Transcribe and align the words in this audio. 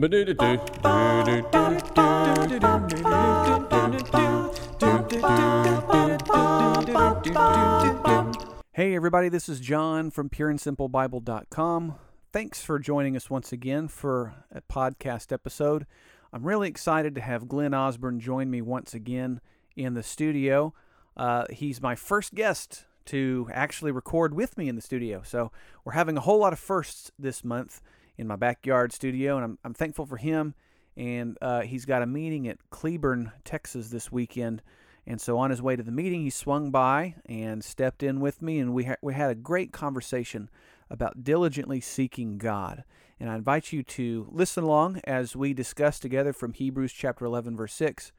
Hey, 0.00 0.06
everybody, 8.94 9.28
this 9.28 9.48
is 9.48 9.58
John 9.58 10.12
from 10.12 10.30
pureandsimplebible.com. 10.30 11.96
Thanks 12.32 12.62
for 12.62 12.78
joining 12.78 13.16
us 13.16 13.28
once 13.28 13.50
again 13.50 13.88
for 13.88 14.36
a 14.52 14.60
podcast 14.60 15.32
episode. 15.32 15.84
I'm 16.32 16.44
really 16.44 16.68
excited 16.68 17.16
to 17.16 17.20
have 17.20 17.48
Glenn 17.48 17.74
Osborne 17.74 18.20
join 18.20 18.52
me 18.52 18.62
once 18.62 18.94
again 18.94 19.40
in 19.74 19.94
the 19.94 20.04
studio. 20.04 20.74
Uh, 21.16 21.46
he's 21.50 21.82
my 21.82 21.96
first 21.96 22.36
guest 22.36 22.84
to 23.06 23.48
actually 23.52 23.90
record 23.90 24.32
with 24.32 24.56
me 24.56 24.68
in 24.68 24.76
the 24.76 24.80
studio. 24.80 25.22
So 25.24 25.50
we're 25.84 25.94
having 25.94 26.16
a 26.16 26.20
whole 26.20 26.38
lot 26.38 26.52
of 26.52 26.60
firsts 26.60 27.10
this 27.18 27.42
month 27.42 27.80
in 28.18 28.26
my 28.26 28.36
backyard 28.36 28.92
studio, 28.92 29.36
and 29.36 29.44
I'm, 29.44 29.58
I'm 29.64 29.74
thankful 29.74 30.04
for 30.04 30.18
him. 30.18 30.54
And 30.96 31.38
uh, 31.40 31.60
he's 31.60 31.84
got 31.84 32.02
a 32.02 32.06
meeting 32.06 32.48
at 32.48 32.58
Cleburne, 32.70 33.30
Texas 33.44 33.88
this 33.90 34.10
weekend 34.10 34.62
and 35.08 35.22
so 35.22 35.38
on 35.38 35.48
his 35.48 35.62
way 35.62 35.74
to 35.74 35.82
the 35.82 35.90
meeting, 35.90 36.22
he 36.22 36.28
swung 36.28 36.70
by 36.70 37.14
and 37.24 37.64
stepped 37.64 38.02
in 38.02 38.20
with 38.20 38.42
me, 38.42 38.58
and 38.58 38.74
we, 38.74 38.84
ha- 38.84 38.96
we 39.00 39.14
had 39.14 39.30
a 39.30 39.34
great 39.34 39.72
conversation 39.72 40.50
about 40.90 41.24
diligently 41.24 41.80
seeking 41.80 42.36
God. 42.36 42.84
And 43.18 43.30
I 43.30 43.34
invite 43.34 43.72
you 43.72 43.82
to 43.84 44.28
listen 44.30 44.64
along 44.64 45.00
as 45.04 45.34
we 45.34 45.54
discuss 45.54 45.98
together 45.98 46.34
from 46.34 46.52
Hebrews 46.52 46.92
chapter 46.92 47.24
11, 47.24 47.56
verse 47.56 47.72
6, 47.72 48.12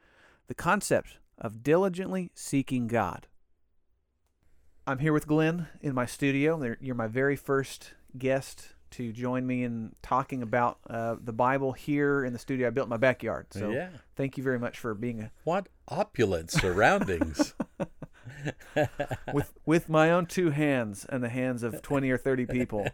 the 0.47 0.55
concept 0.55 1.19
of 1.37 1.61
diligently 1.61 2.31
seeking 2.33 2.87
God. 2.87 3.27
I'm 4.87 4.97
here 4.97 5.13
with 5.13 5.27
Glenn 5.27 5.67
in 5.81 5.93
my 5.93 6.07
studio. 6.07 6.75
You're 6.81 6.95
my 6.95 7.07
very 7.07 7.35
first 7.35 7.93
guest 8.17 8.73
to 8.91 9.11
join 9.11 9.45
me 9.45 9.63
in 9.63 9.95
talking 10.01 10.41
about 10.41 10.79
uh, 10.89 11.15
the 11.21 11.33
Bible 11.33 11.71
here 11.73 12.23
in 12.23 12.33
the 12.33 12.39
studio 12.39 12.67
I 12.67 12.69
built 12.71 12.85
in 12.85 12.89
my 12.89 12.97
backyard. 12.97 13.47
So 13.51 13.69
yeah. 13.69 13.89
thank 14.15 14.37
you 14.37 14.43
very 14.43 14.59
much 14.59 14.79
for 14.79 14.93
being 14.93 15.21
a 15.21 15.31
what 15.43 15.67
opulent 15.87 16.51
surroundings. 16.51 17.53
with 19.33 19.53
with 19.65 19.89
my 19.89 20.11
own 20.11 20.25
two 20.25 20.51
hands 20.51 21.05
and 21.09 21.23
the 21.23 21.29
hands 21.29 21.63
of 21.63 21.81
20 21.81 22.09
or 22.09 22.17
30 22.17 22.45
people 22.45 22.87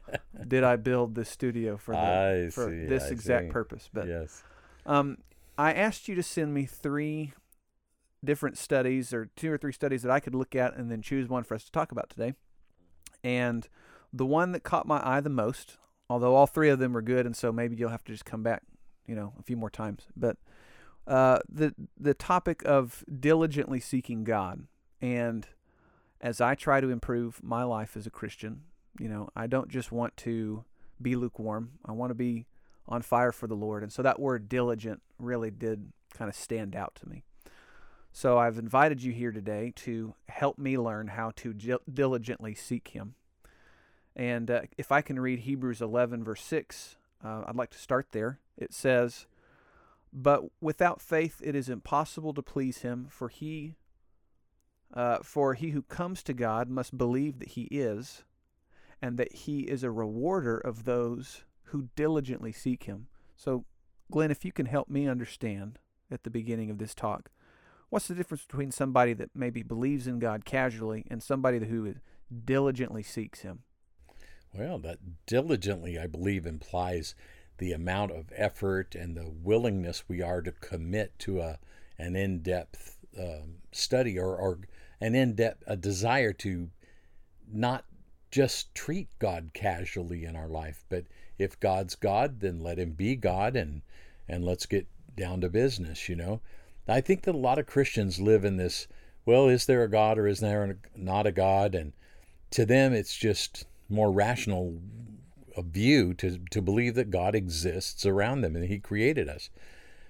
did 0.47 0.63
I 0.63 0.75
build 0.75 1.15
this 1.15 1.29
studio 1.29 1.77
for, 1.77 1.93
the, 1.93 2.51
for 2.53 2.69
see, 2.69 2.85
this 2.85 3.03
I 3.03 3.07
exact 3.07 3.45
see. 3.47 3.51
purpose. 3.51 3.89
But 3.91 4.07
yes. 4.07 4.43
um, 4.85 5.17
I 5.57 5.73
asked 5.73 6.07
you 6.07 6.15
to 6.15 6.23
send 6.23 6.53
me 6.53 6.65
three 6.65 7.33
different 8.23 8.57
studies 8.57 9.13
or 9.13 9.29
two 9.35 9.51
or 9.51 9.57
three 9.57 9.73
studies 9.73 10.01
that 10.01 10.11
I 10.11 10.19
could 10.19 10.35
look 10.35 10.55
at 10.55 10.75
and 10.75 10.91
then 10.91 11.01
choose 11.01 11.29
one 11.29 11.43
for 11.43 11.55
us 11.55 11.63
to 11.65 11.71
talk 11.71 11.91
about 11.91 12.09
today. 12.09 12.33
And 13.23 13.67
the 14.11 14.25
one 14.25 14.51
that 14.51 14.63
caught 14.63 14.87
my 14.87 15.01
eye 15.03 15.21
the 15.21 15.29
most, 15.29 15.77
although 16.09 16.35
all 16.35 16.47
three 16.47 16.69
of 16.69 16.79
them 16.79 16.93
were 16.93 17.01
good, 17.01 17.25
and 17.25 17.35
so 17.35 17.51
maybe 17.51 17.75
you'll 17.75 17.89
have 17.89 18.03
to 18.05 18.11
just 18.11 18.25
come 18.25 18.43
back, 18.43 18.63
you 19.07 19.15
know, 19.15 19.33
a 19.39 19.43
few 19.43 19.57
more 19.57 19.69
times. 19.69 20.07
But 20.15 20.37
uh, 21.07 21.39
the 21.49 21.73
the 21.99 22.13
topic 22.13 22.63
of 22.65 23.03
diligently 23.19 23.79
seeking 23.79 24.23
God, 24.23 24.67
and 25.01 25.47
as 26.21 26.41
I 26.41 26.55
try 26.55 26.81
to 26.81 26.89
improve 26.89 27.43
my 27.43 27.63
life 27.63 27.95
as 27.95 28.07
a 28.07 28.11
Christian, 28.11 28.61
you 28.99 29.09
know, 29.09 29.29
I 29.35 29.47
don't 29.47 29.69
just 29.69 29.91
want 29.91 30.15
to 30.17 30.63
be 31.01 31.15
lukewarm. 31.15 31.71
I 31.85 31.91
want 31.91 32.11
to 32.11 32.15
be 32.15 32.47
on 32.87 33.01
fire 33.01 33.31
for 33.31 33.47
the 33.47 33.55
Lord, 33.55 33.83
and 33.83 33.91
so 33.91 34.01
that 34.01 34.19
word 34.19 34.47
diligent 34.49 35.01
really 35.19 35.51
did 35.51 35.91
kind 36.13 36.29
of 36.29 36.35
stand 36.35 36.75
out 36.75 36.95
to 36.95 37.09
me. 37.09 37.23
So 38.11 38.37
I've 38.37 38.57
invited 38.57 39.03
you 39.03 39.11
here 39.11 39.33
today 39.33 39.73
to 39.75 40.15
help 40.29 40.57
me 40.57 40.77
learn 40.77 41.07
how 41.07 41.31
to 41.35 41.53
diligently 41.93 42.55
seek 42.55 42.89
Him. 42.89 43.15
And 44.15 44.49
uh, 44.49 44.61
if 44.77 44.91
I 44.91 45.01
can 45.01 45.19
read 45.19 45.39
Hebrews 45.39 45.81
11, 45.81 46.23
verse 46.23 46.41
6, 46.41 46.95
uh, 47.23 47.43
I'd 47.47 47.55
like 47.55 47.71
to 47.71 47.77
start 47.77 48.07
there. 48.11 48.39
It 48.57 48.73
says, 48.73 49.25
But 50.13 50.43
without 50.61 51.01
faith 51.01 51.41
it 51.43 51.55
is 51.55 51.67
impossible 51.67 52.33
to 52.33 52.41
please 52.41 52.79
him, 52.79 53.07
for 53.09 53.27
he, 53.27 53.75
uh, 54.93 55.19
for 55.21 55.55
he 55.55 55.71
who 55.71 55.81
comes 55.81 56.23
to 56.23 56.33
God 56.33 56.69
must 56.69 56.97
believe 56.97 57.39
that 57.39 57.49
he 57.49 57.63
is, 57.63 58.23
and 59.01 59.17
that 59.17 59.33
he 59.33 59.61
is 59.61 59.83
a 59.83 59.91
rewarder 59.91 60.57
of 60.57 60.85
those 60.85 61.43
who 61.65 61.89
diligently 61.95 62.53
seek 62.53 62.83
him. 62.83 63.07
So, 63.35 63.65
Glenn, 64.09 64.31
if 64.31 64.45
you 64.45 64.53
can 64.53 64.67
help 64.67 64.87
me 64.87 65.07
understand 65.07 65.79
at 66.09 66.23
the 66.23 66.29
beginning 66.29 66.69
of 66.69 66.77
this 66.77 66.95
talk, 66.95 67.31
what's 67.89 68.07
the 68.07 68.15
difference 68.15 68.45
between 68.45 68.71
somebody 68.71 69.11
that 69.13 69.31
maybe 69.35 69.61
believes 69.61 70.07
in 70.07 70.19
God 70.19 70.45
casually 70.45 71.05
and 71.09 71.21
somebody 71.21 71.59
who 71.65 71.95
diligently 72.45 73.03
seeks 73.03 73.41
him? 73.41 73.63
Well, 74.57 74.79
that 74.79 74.99
diligently, 75.25 75.99
I 75.99 76.07
believe, 76.07 76.45
implies 76.45 77.13
the 77.57 77.73
amount 77.73 78.11
of 78.11 78.31
effort 78.35 78.95
and 78.95 79.15
the 79.15 79.29
willingness 79.29 80.07
we 80.07 80.21
are 80.21 80.41
to 80.41 80.51
commit 80.51 81.17
to 81.19 81.41
a 81.41 81.59
an 81.97 82.15
in-depth 82.15 82.97
um, 83.17 83.55
study 83.71 84.19
or, 84.19 84.35
or 84.35 84.59
an 84.99 85.15
in-depth 85.15 85.63
a 85.65 85.77
desire 85.77 86.33
to 86.33 86.69
not 87.51 87.85
just 88.31 88.73
treat 88.75 89.07
God 89.19 89.51
casually 89.53 90.25
in 90.25 90.35
our 90.35 90.49
life, 90.49 90.83
but 90.89 91.05
if 91.37 91.59
God's 91.59 91.95
God, 91.95 92.39
then 92.39 92.59
let 92.59 92.79
Him 92.79 92.91
be 92.91 93.15
God, 93.15 93.55
and 93.55 93.81
and 94.27 94.43
let's 94.43 94.65
get 94.65 94.87
down 95.15 95.41
to 95.41 95.49
business. 95.49 96.09
You 96.09 96.15
know, 96.15 96.41
I 96.87 97.01
think 97.01 97.23
that 97.23 97.35
a 97.35 97.37
lot 97.37 97.59
of 97.59 97.65
Christians 97.65 98.19
live 98.19 98.45
in 98.45 98.57
this. 98.57 98.87
Well, 99.25 99.47
is 99.47 99.65
there 99.65 99.83
a 99.83 99.89
God 99.89 100.17
or 100.17 100.27
is 100.27 100.39
there 100.39 100.77
not 100.95 101.27
a 101.27 101.31
God? 101.31 101.75
And 101.75 101.93
to 102.51 102.65
them, 102.65 102.93
it's 102.93 103.15
just 103.15 103.65
more 103.89 104.11
rational 104.11 104.79
view 105.57 106.13
to, 106.15 106.39
to 106.51 106.61
believe 106.61 106.95
that 106.95 107.11
God 107.11 107.35
exists 107.35 108.05
around 108.05 108.41
them 108.41 108.55
and 108.55 108.65
He 108.65 108.79
created 108.79 109.29
us. 109.29 109.49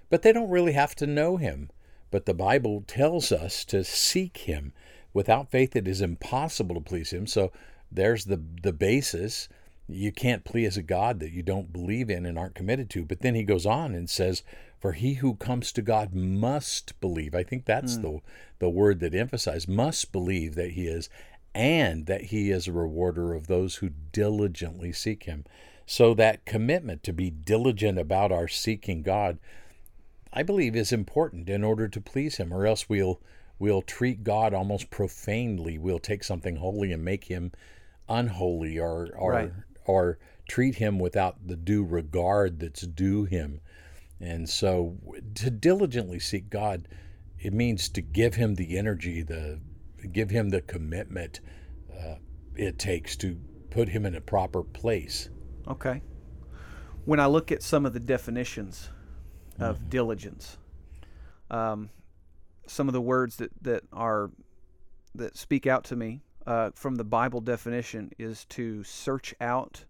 But 0.09 0.21
they 0.21 0.31
don't 0.31 0.49
really 0.49 0.73
have 0.73 0.95
to 0.95 1.07
know 1.07 1.37
Him. 1.37 1.69
But 2.11 2.25
the 2.25 2.33
Bible 2.33 2.83
tells 2.87 3.31
us 3.31 3.65
to 3.65 3.83
seek 3.83 4.37
Him. 4.37 4.73
Without 5.13 5.51
faith, 5.51 5.75
it 5.75 5.87
is 5.87 6.01
impossible 6.01 6.75
to 6.75 6.81
please 6.81 7.11
Him. 7.11 7.27
So 7.27 7.51
there's 7.91 8.25
the, 8.25 8.41
the 8.61 8.73
basis. 8.73 9.49
You 9.87 10.11
can't 10.11 10.43
please 10.43 10.77
a 10.77 10.81
God 10.81 11.19
that 11.19 11.31
you 11.31 11.43
don't 11.43 11.73
believe 11.73 12.09
in 12.09 12.25
and 12.25 12.37
aren't 12.37 12.55
committed 12.55 12.89
to. 12.91 13.05
But 13.05 13.21
then 13.21 13.35
He 13.35 13.43
goes 13.43 13.65
on 13.65 13.93
and 13.93 14.09
says, 14.09 14.43
For 14.79 14.93
he 14.93 15.15
who 15.15 15.35
comes 15.35 15.71
to 15.73 15.81
God 15.81 16.13
must 16.13 16.99
believe. 17.01 17.35
I 17.35 17.43
think 17.43 17.65
that's 17.65 17.97
mm. 17.97 18.01
the, 18.01 18.19
the 18.59 18.69
word 18.69 18.99
that 19.01 19.13
emphasizes 19.13 19.67
must 19.67 20.11
believe 20.11 20.55
that 20.55 20.71
He 20.71 20.87
is 20.87 21.09
and 21.55 22.05
that 22.05 22.25
he 22.25 22.51
is 22.51 22.67
a 22.67 22.73
rewarder 22.73 23.33
of 23.33 23.47
those 23.47 23.77
who 23.77 23.89
diligently 24.11 24.91
seek 24.91 25.23
him. 25.23 25.45
So, 25.85 26.13
that 26.15 26.45
commitment 26.45 27.01
to 27.03 27.13
be 27.13 27.29
diligent 27.29 27.97
about 27.97 28.31
our 28.31 28.47
seeking 28.47 29.03
God, 29.03 29.39
I 30.33 30.43
believe, 30.43 30.75
is 30.75 30.91
important 30.91 31.47
in 31.49 31.63
order 31.63 31.87
to 31.87 32.01
please 32.01 32.37
him, 32.37 32.53
or 32.53 32.65
else 32.65 32.89
we'll, 32.89 33.21
we'll 33.57 33.83
treat 33.83 34.23
God 34.23 34.53
almost 34.53 34.89
profanely. 34.89 35.77
We'll 35.77 35.99
take 35.99 36.23
something 36.23 36.57
holy 36.57 36.91
and 36.91 37.05
make 37.05 37.25
him 37.25 37.53
unholy, 38.09 38.77
or, 38.77 39.15
or, 39.15 39.31
right. 39.31 39.51
or 39.85 40.17
treat 40.49 40.75
him 40.75 40.99
without 40.99 41.47
the 41.47 41.55
due 41.55 41.85
regard 41.85 42.59
that's 42.59 42.81
due 42.81 43.23
him. 43.23 43.61
And 44.19 44.49
so, 44.49 44.97
to 45.35 45.49
diligently 45.51 46.19
seek 46.19 46.49
God, 46.49 46.87
it 47.39 47.53
means 47.53 47.87
to 47.89 48.01
give 48.01 48.35
him 48.35 48.55
the 48.55 48.77
energy, 48.77 49.21
the 49.21 49.59
give 50.05 50.29
him 50.29 50.49
the 50.49 50.61
commitment 50.61 51.39
uh, 51.93 52.15
it 52.55 52.79
takes 52.79 53.15
to 53.17 53.37
put 53.69 53.89
him 53.89 54.05
in 54.05 54.15
a 54.15 54.21
proper 54.21 54.63
place. 54.63 55.29
Okay. 55.67 56.01
When 57.05 57.19
I 57.19 57.25
look 57.27 57.51
at 57.51 57.61
some 57.61 57.85
of 57.85 57.93
the 57.93 57.99
definitions 57.99 58.89
of 59.59 59.77
mm-hmm. 59.77 59.89
diligence, 59.89 60.57
um, 61.49 61.89
some 62.67 62.87
of 62.87 62.93
the 62.93 63.01
words 63.01 63.37
that, 63.37 63.51
that 63.61 63.83
are 63.93 64.31
that 65.13 65.37
speak 65.37 65.65
out 65.65 65.83
to 65.85 65.95
me 65.95 66.21
uh, 66.45 66.71
from 66.75 66.95
the 66.95 67.03
Bible 67.03 67.41
definition 67.41 68.11
is 68.17 68.45
to 68.45 68.83
search 68.83 69.33
out, 69.39 69.85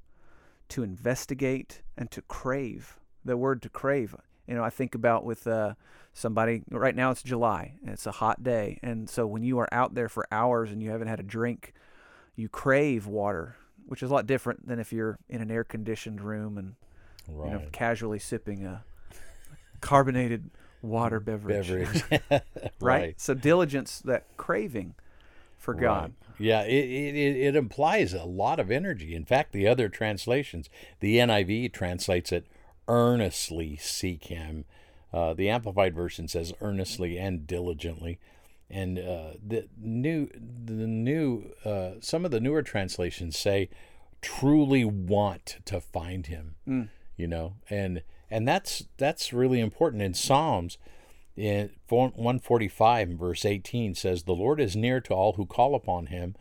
to 0.69 0.83
investigate, 0.83 1.81
and 1.97 2.11
to 2.11 2.21
crave. 2.23 2.99
The 3.23 3.37
word 3.37 3.61
to 3.63 3.69
crave. 3.69 4.15
You 4.47 4.55
know, 4.55 4.63
I 4.63 4.69
think 4.69 4.95
about 4.95 5.23
with 5.23 5.47
uh, 5.47 5.73
somebody 6.15 6.63
right 6.71 6.95
now 6.95 7.11
it's 7.11 7.21
July 7.21 7.73
and 7.81 7.91
it's 7.91 8.07
a 8.07 8.11
hot 8.11 8.41
day 8.41 8.79
and 8.81 9.09
so 9.09 9.27
when 9.27 9.43
you 9.43 9.59
are 9.59 9.67
out 9.73 9.95
there 9.95 10.07
for 10.07 10.25
hours 10.31 10.71
and 10.71 10.81
you 10.81 10.89
haven't 10.89 11.09
had 11.09 11.19
a 11.19 11.23
drink 11.23 11.73
you 12.37 12.47
crave 12.47 13.05
water 13.05 13.57
which 13.85 14.01
is 14.01 14.09
a 14.09 14.13
lot 14.13 14.25
different 14.25 14.65
than 14.65 14.79
if 14.79 14.93
you're 14.93 15.19
in 15.27 15.41
an 15.41 15.51
air 15.51 15.65
conditioned 15.65 16.21
room 16.21 16.57
and 16.57 16.75
right. 17.27 17.47
you 17.47 17.53
know 17.53 17.61
casually 17.73 18.17
sipping 18.17 18.65
a 18.65 18.85
carbonated 19.81 20.49
water 20.81 21.19
beverage, 21.19 21.67
beverage. 21.67 22.03
right? 22.31 22.43
right? 22.79 23.21
so 23.21 23.33
diligence 23.33 23.99
that 23.99 24.23
craving 24.37 24.95
for 25.57 25.73
right. 25.73 25.81
God 25.81 26.13
yeah 26.39 26.61
it, 26.61 26.85
it, 26.85 27.35
it 27.35 27.55
implies 27.57 28.13
a 28.13 28.23
lot 28.23 28.61
of 28.61 28.71
energy 28.71 29.13
in 29.13 29.25
fact 29.25 29.51
the 29.51 29.67
other 29.67 29.89
translations 29.89 30.69
the 31.01 31.17
NIV 31.17 31.73
translates 31.73 32.31
it 32.31 32.45
earnestly 32.87 33.75
seek 33.77 34.25
him 34.25 34.65
uh, 35.15 35.33
the 35.33 35.49
Amplified 35.49 35.95
Version 35.95 36.27
says 36.27 36.53
earnestly 36.59 37.17
and 37.17 37.47
diligently. 37.47 38.19
And 38.69 38.99
uh, 38.99 39.31
the 39.41 39.69
new, 39.81 40.27
the 40.35 40.73
new, 40.73 41.53
uh, 41.63 41.91
some 42.01 42.25
of 42.25 42.31
the 42.31 42.41
newer 42.41 42.61
translations 42.61 43.37
say 43.37 43.69
truly 44.21 44.83
want 44.83 45.59
to 45.63 45.79
find 45.79 46.27
him. 46.27 46.55
Mm. 46.67 46.89
You 47.15 47.27
know, 47.27 47.53
and 47.69 48.03
and 48.29 48.45
that's 48.45 48.87
that's 48.97 49.31
really 49.31 49.61
important 49.61 50.01
in 50.01 50.13
Psalms. 50.13 50.77
In 51.37 51.69
145 51.87 53.09
verse 53.09 53.45
18 53.45 53.95
says, 53.95 54.23
"The 54.23 54.35
Lord 54.35 54.59
is 54.59 54.75
near 54.75 54.99
to 54.99 55.13
all 55.13 55.33
who 55.33 55.45
call 55.45 55.75
upon 55.75 56.07
Him, 56.07 56.35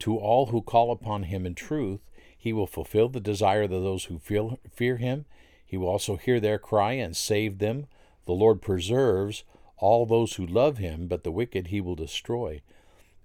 to 0.00 0.18
all 0.18 0.46
who 0.46 0.60
call 0.60 0.90
upon 0.90 1.22
Him 1.22 1.46
in 1.46 1.54
truth. 1.54 2.00
He 2.36 2.52
will 2.52 2.66
fulfill 2.66 3.08
the 3.08 3.20
desire 3.20 3.62
of 3.62 3.70
those 3.70 4.06
who 4.06 4.18
feel, 4.18 4.58
fear 4.70 4.98
Him. 4.98 5.24
He 5.70 5.76
will 5.76 5.86
also 5.88 6.16
hear 6.16 6.40
their 6.40 6.58
cry 6.58 6.94
and 6.94 7.16
save 7.16 7.58
them. 7.58 7.86
The 8.26 8.32
Lord 8.32 8.60
preserves 8.60 9.44
all 9.76 10.04
those 10.04 10.34
who 10.34 10.44
love 10.44 10.78
Him, 10.78 11.06
but 11.06 11.22
the 11.22 11.30
wicked 11.30 11.68
He 11.68 11.80
will 11.80 11.94
destroy." 11.94 12.60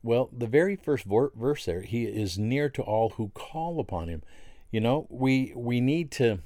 Well, 0.03 0.29
the 0.31 0.45
very 0.45 0.75
first 0.75 1.05
verse 1.05 1.65
there, 1.65 1.81
He 1.81 2.03
is 2.03 2.37
near 2.37 2.69
to 2.69 2.83
all 2.83 3.09
who 3.09 3.29
call 3.29 3.79
upon 3.79 4.09
Him. 4.09 4.21
You 4.69 4.79
know, 4.79 5.07
we 5.09 5.53
we 5.55 5.81
need 5.81 6.11
to 6.11 6.41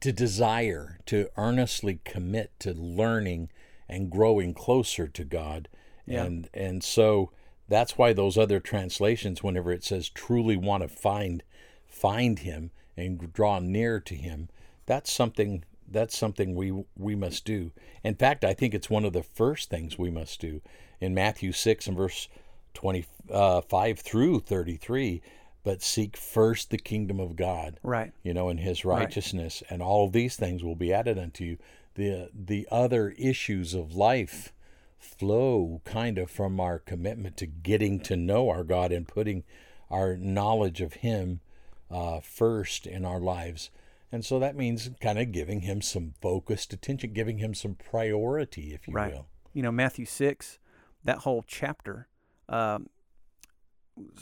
to 0.00 0.12
desire, 0.12 0.98
to 1.06 1.30
earnestly 1.36 2.00
commit 2.04 2.50
to 2.58 2.72
learning 2.74 3.50
and 3.88 4.10
growing 4.10 4.52
closer 4.52 5.06
to 5.06 5.24
God. 5.24 5.68
Yeah. 6.06 6.24
And 6.24 6.48
and 6.52 6.82
so 6.82 7.30
that's 7.68 7.96
why 7.96 8.12
those 8.12 8.36
other 8.36 8.58
translations, 8.58 9.44
whenever 9.44 9.70
it 9.70 9.84
says 9.84 10.08
truly 10.08 10.56
want 10.56 10.82
to 10.82 10.88
find 10.88 11.44
find 11.86 12.40
him 12.40 12.72
and 12.96 13.32
draw 13.32 13.58
near 13.58 14.00
to 14.00 14.14
him, 14.14 14.48
that's 14.86 15.12
something 15.12 15.64
that's 15.88 16.16
something 16.16 16.54
we 16.54 16.72
we 16.96 17.14
must 17.14 17.44
do. 17.44 17.70
In 18.02 18.14
fact, 18.14 18.44
I 18.44 18.54
think 18.54 18.74
it's 18.74 18.90
one 18.90 19.04
of 19.04 19.12
the 19.12 19.22
first 19.22 19.70
things 19.70 19.98
we 19.98 20.10
must 20.10 20.40
do. 20.40 20.60
In 21.00 21.14
Matthew 21.14 21.52
six 21.52 21.86
and 21.86 21.96
verse 21.96 22.28
25 22.74 23.08
uh, 23.30 23.94
through 23.96 24.40
thirty 24.40 24.76
three, 24.76 25.22
but 25.62 25.82
seek 25.82 26.16
first 26.16 26.70
the 26.70 26.78
kingdom 26.78 27.20
of 27.20 27.36
God. 27.36 27.78
Right. 27.82 28.12
You 28.22 28.34
know, 28.34 28.48
and 28.48 28.60
his 28.60 28.84
righteousness, 28.84 29.62
right. 29.64 29.72
and 29.72 29.82
all 29.82 30.08
these 30.08 30.36
things 30.36 30.62
will 30.62 30.76
be 30.76 30.92
added 30.92 31.18
unto 31.18 31.44
you. 31.44 31.58
The 31.94 32.30
the 32.34 32.66
other 32.70 33.10
issues 33.18 33.74
of 33.74 33.94
life 33.94 34.52
flow 34.98 35.80
kind 35.84 36.18
of 36.18 36.30
from 36.30 36.60
our 36.60 36.78
commitment 36.78 37.36
to 37.38 37.46
getting 37.46 38.00
to 38.00 38.16
know 38.16 38.48
our 38.48 38.64
God 38.64 38.92
and 38.92 39.06
putting 39.06 39.44
our 39.90 40.16
knowledge 40.16 40.80
of 40.80 40.94
him 40.94 41.40
uh, 41.90 42.20
first 42.20 42.86
in 42.86 43.04
our 43.04 43.20
lives. 43.20 43.70
And 44.12 44.24
so 44.24 44.38
that 44.38 44.56
means 44.56 44.90
kind 45.00 45.18
of 45.18 45.32
giving 45.32 45.62
him 45.62 45.82
some 45.82 46.14
focused 46.20 46.72
attention, 46.72 47.12
giving 47.12 47.38
him 47.38 47.54
some 47.54 47.74
priority, 47.74 48.72
if 48.72 48.86
you 48.86 48.94
right. 48.94 49.12
will. 49.12 49.26
You 49.52 49.62
know, 49.62 49.72
Matthew 49.72 50.06
6, 50.06 50.58
that 51.04 51.18
whole 51.18 51.44
chapter, 51.46 52.08
um, 52.48 52.88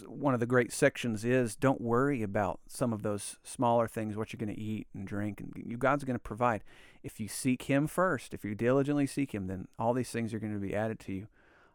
one 0.07 0.35
of 0.35 0.41
the 0.41 0.47
great 0.47 0.73
sections 0.73 1.25
is 1.25 1.57
don't 1.57 1.81
worry 1.81 2.23
about 2.23 2.61
some 2.69 2.93
of 2.93 3.03
those 3.03 3.37
smaller 3.43 3.89
things, 3.89 4.17
what 4.17 4.33
you're 4.33 4.45
going 4.45 4.55
to 4.55 4.61
eat 4.61 4.87
and 4.95 5.07
drink, 5.07 5.41
and 5.41 5.53
you, 5.57 5.77
God's 5.77 6.05
going 6.05 6.15
to 6.15 6.23
provide. 6.23 6.63
If 7.03 7.19
you 7.19 7.29
seek 7.29 7.63
Him 7.63 7.87
first, 7.87 8.33
if 8.33 8.45
you 8.45 8.55
diligently 8.55 9.07
seek 9.07 9.35
Him, 9.35 9.49
then 9.49 9.67
all 9.79 9.93
these 9.93 10.11
things 10.11 10.33
are 10.33 10.39
going 10.39 10.55
to 10.55 10.61
be 10.61 10.75
added 10.75 11.01
to 11.01 11.13
you. 11.13 11.27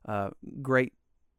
Uh, 0.07 0.30
great 0.62 0.94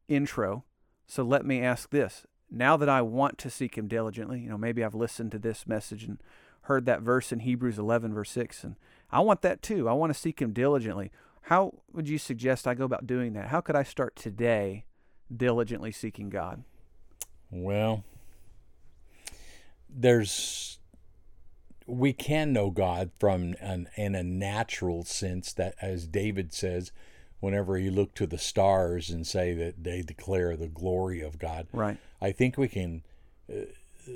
intro. 0.07 0.63
So 1.07 1.23
let 1.23 1.45
me 1.45 1.61
ask 1.61 1.89
this: 1.89 2.25
Now 2.51 2.75
that 2.77 2.89
I 2.89 3.01
want 3.01 3.37
to 3.39 3.49
seek 3.49 3.77
Him 3.77 3.87
diligently, 3.87 4.41
you 4.41 4.49
know, 4.49 4.57
maybe 4.57 4.83
I've 4.83 4.95
listened 4.95 5.31
to 5.31 5.39
this 5.39 5.65
message 5.65 6.03
and 6.03 6.21
heard 6.63 6.85
that 6.85 7.01
verse 7.01 7.31
in 7.31 7.39
Hebrews 7.39 7.79
11, 7.79 8.13
verse 8.13 8.29
6, 8.31 8.63
and 8.63 8.75
I 9.11 9.21
want 9.21 9.41
that 9.41 9.61
too. 9.61 9.87
I 9.89 9.93
want 9.93 10.13
to 10.13 10.19
seek 10.19 10.41
Him 10.41 10.51
diligently. 10.51 11.11
How 11.43 11.73
would 11.91 12.07
you 12.07 12.17
suggest 12.17 12.67
I 12.67 12.73
go 12.73 12.83
about 12.85 13.07
doing 13.07 13.33
that? 13.33 13.47
How 13.47 13.61
could 13.61 13.75
I 13.75 13.83
start 13.83 14.15
today? 14.15 14.85
diligently 15.35 15.91
seeking 15.91 16.29
God? 16.29 16.63
Well, 17.49 18.03
there's 19.89 20.79
we 21.85 22.13
can 22.13 22.53
know 22.53 22.69
God 22.69 23.11
from 23.19 23.55
an 23.59 23.89
in 23.97 24.15
a 24.15 24.23
natural 24.23 25.03
sense 25.03 25.51
that 25.53 25.75
as 25.81 26.07
David 26.07 26.53
says 26.53 26.91
whenever 27.41 27.77
you 27.77 27.91
look 27.91 28.13
to 28.13 28.25
the 28.25 28.37
stars 28.37 29.09
and 29.09 29.27
say 29.27 29.53
that 29.53 29.83
they 29.83 30.01
declare 30.01 30.55
the 30.55 30.69
glory 30.69 31.19
of 31.21 31.37
God. 31.37 31.67
Right. 31.73 31.97
I 32.21 32.31
think 32.31 32.57
we 32.57 32.69
can 32.69 33.03
uh, 33.51 33.65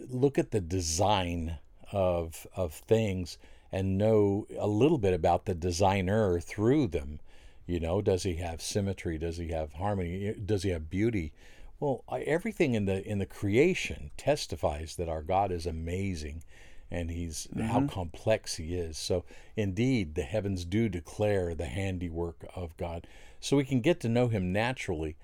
look 0.10 0.39
at 0.39 0.51
the 0.51 0.62
design 0.62 1.57
of 1.92 2.48
of 2.56 2.74
things 2.74 3.38
and 3.72 3.98
know 3.98 4.48
a 4.57 4.68
little 4.68 4.98
bit 4.98 5.13
about 5.13 5.45
the 5.45 5.54
designer 5.54 6.39
through 6.39 6.88
them. 6.88 7.19
You 7.68 7.80
know, 7.80 8.01
does 8.01 8.24
he 8.24 8.36
have 8.36 8.62
symmetry? 8.62 9.18
Does 9.18 9.38
he 9.38 9.50
have 9.50 9.74
harmony? 9.74 10.33
Does 10.33 10.63
he 10.63 10.69
have 10.69 10.89
beauty? 10.89 11.33
Well, 11.80 12.04
everything 12.10 12.74
in 12.74 12.86
the 12.86 13.06
in 13.06 13.18
the 13.18 13.25
creation 13.25 14.12
testifies 14.18 14.95
that 14.95 15.10
our 15.10 15.24
God 15.24 15.51
is 15.51 15.66
amazing, 15.66 16.44
and 16.92 17.10
He's 17.10 17.48
mm-hmm. 17.48 17.68
how 17.68 17.88
complex 17.88 18.56
He 18.56 18.76
is. 18.76 18.98
So, 18.98 19.26
indeed, 19.56 20.16
the 20.16 20.24
heavens 20.24 20.66
do 20.66 20.90
declare 20.90 21.56
the 21.56 21.66
handiwork 21.66 22.46
of 22.56 22.76
God. 22.78 23.08
So 23.40 23.58
we 23.58 23.66
can 23.66 23.82
get 23.82 24.00
to 24.02 24.10
know 24.10 24.28
Him 24.28 24.52
naturally, 24.52 25.18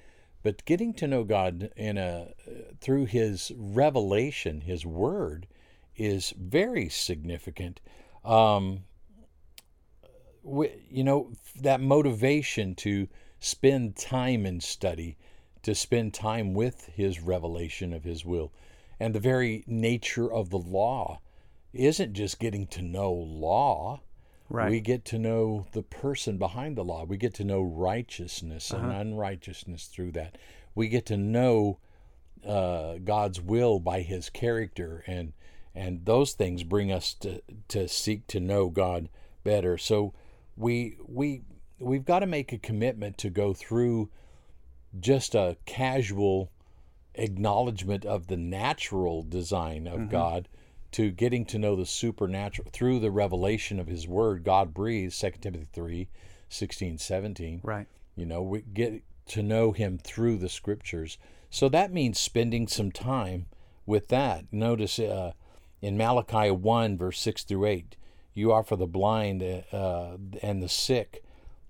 but 0.43 0.65
getting 0.65 0.93
to 0.95 1.07
know 1.07 1.23
God 1.23 1.71
in 1.75 1.97
a 1.97 2.33
through 2.79 3.05
His 3.05 3.51
revelation, 3.55 4.61
His 4.61 4.85
Word, 4.85 5.47
is 5.95 6.33
very 6.37 6.89
significant. 6.89 7.79
Um, 8.23 8.85
you 10.43 11.03
know, 11.03 11.31
that 11.59 11.81
motivation 11.81 12.73
to 12.75 13.07
spend 13.39 13.95
time 13.95 14.45
in 14.45 14.59
study, 14.59 15.17
to 15.63 15.75
spend 15.75 16.13
time 16.13 16.53
with 16.53 16.87
His 16.87 17.21
revelation 17.21 17.93
of 17.93 18.03
His 18.03 18.25
will. 18.25 18.51
And 18.99 19.15
the 19.15 19.19
very 19.19 19.63
nature 19.67 20.31
of 20.31 20.49
the 20.49 20.59
law 20.59 21.21
isn't 21.73 22.13
just 22.13 22.39
getting 22.39 22.67
to 22.67 22.81
know 22.81 23.11
law. 23.11 24.01
Right. 24.49 24.69
We 24.69 24.81
get 24.81 25.05
to 25.05 25.19
know 25.19 25.65
the 25.71 25.83
person 25.83 26.37
behind 26.37 26.75
the 26.75 26.83
law. 26.83 27.05
We 27.05 27.17
get 27.17 27.33
to 27.35 27.45
know 27.45 27.61
righteousness 27.61 28.73
uh-huh. 28.73 28.85
and 28.85 28.93
unrighteousness 28.93 29.85
through 29.85 30.11
that. 30.13 30.37
We 30.75 30.89
get 30.89 31.05
to 31.07 31.17
know 31.17 31.79
uh, 32.45 32.95
God's 33.03 33.39
will 33.39 33.79
by 33.79 34.01
His 34.01 34.29
character, 34.29 35.03
and 35.07 35.33
and 35.73 36.05
those 36.05 36.33
things 36.33 36.63
bring 36.63 36.91
us 36.91 37.13
to 37.15 37.41
to 37.69 37.87
seek 37.87 38.27
to 38.27 38.41
know 38.41 38.69
God 38.69 39.07
better. 39.43 39.77
So 39.77 40.13
we 40.57 40.97
we 41.07 41.43
we've 41.79 42.05
got 42.05 42.19
to 42.19 42.27
make 42.27 42.51
a 42.51 42.57
commitment 42.57 43.17
to 43.19 43.29
go 43.29 43.53
through 43.53 44.09
just 44.99 45.33
a 45.33 45.57
casual 45.65 46.51
acknowledgement 47.15 48.05
of 48.05 48.27
the 48.27 48.37
natural 48.37 49.23
design 49.23 49.87
of 49.87 49.99
mm-hmm. 49.99 50.09
God 50.09 50.47
to 50.91 51.11
getting 51.11 51.45
to 51.45 51.59
know 51.59 51.75
the 51.75 51.85
supernatural 51.85 52.69
through 52.71 52.99
the 52.99 53.11
revelation 53.11 53.79
of 53.79 53.87
his 53.87 54.07
word 54.07 54.43
God 54.43 54.73
breathes 54.73 55.19
2 55.19 55.31
Timothy 55.41 55.67
3 55.71 56.07
16 56.49 56.97
17 56.97 57.61
right 57.63 57.87
you 58.15 58.25
know 58.25 58.41
we 58.41 58.61
get 58.61 59.01
to 59.27 59.41
know 59.41 59.71
him 59.71 59.97
through 59.97 60.37
the 60.37 60.49
scriptures 60.49 61.17
so 61.49 61.69
that 61.69 61.93
means 61.93 62.19
spending 62.19 62.67
some 62.67 62.91
time 62.91 63.45
with 63.85 64.09
that 64.09 64.45
notice 64.51 64.99
uh, 64.99 65.31
in 65.81 65.97
Malachi 65.97 66.51
1 66.51 66.97
verse 66.97 67.19
6 67.19 67.43
through 67.43 67.65
8 67.65 67.95
you 68.33 68.51
offer 68.51 68.75
the 68.75 68.87
blind 68.87 69.43
uh, 69.43 70.17
and 70.41 70.63
the 70.63 70.69
sick. 70.69 71.23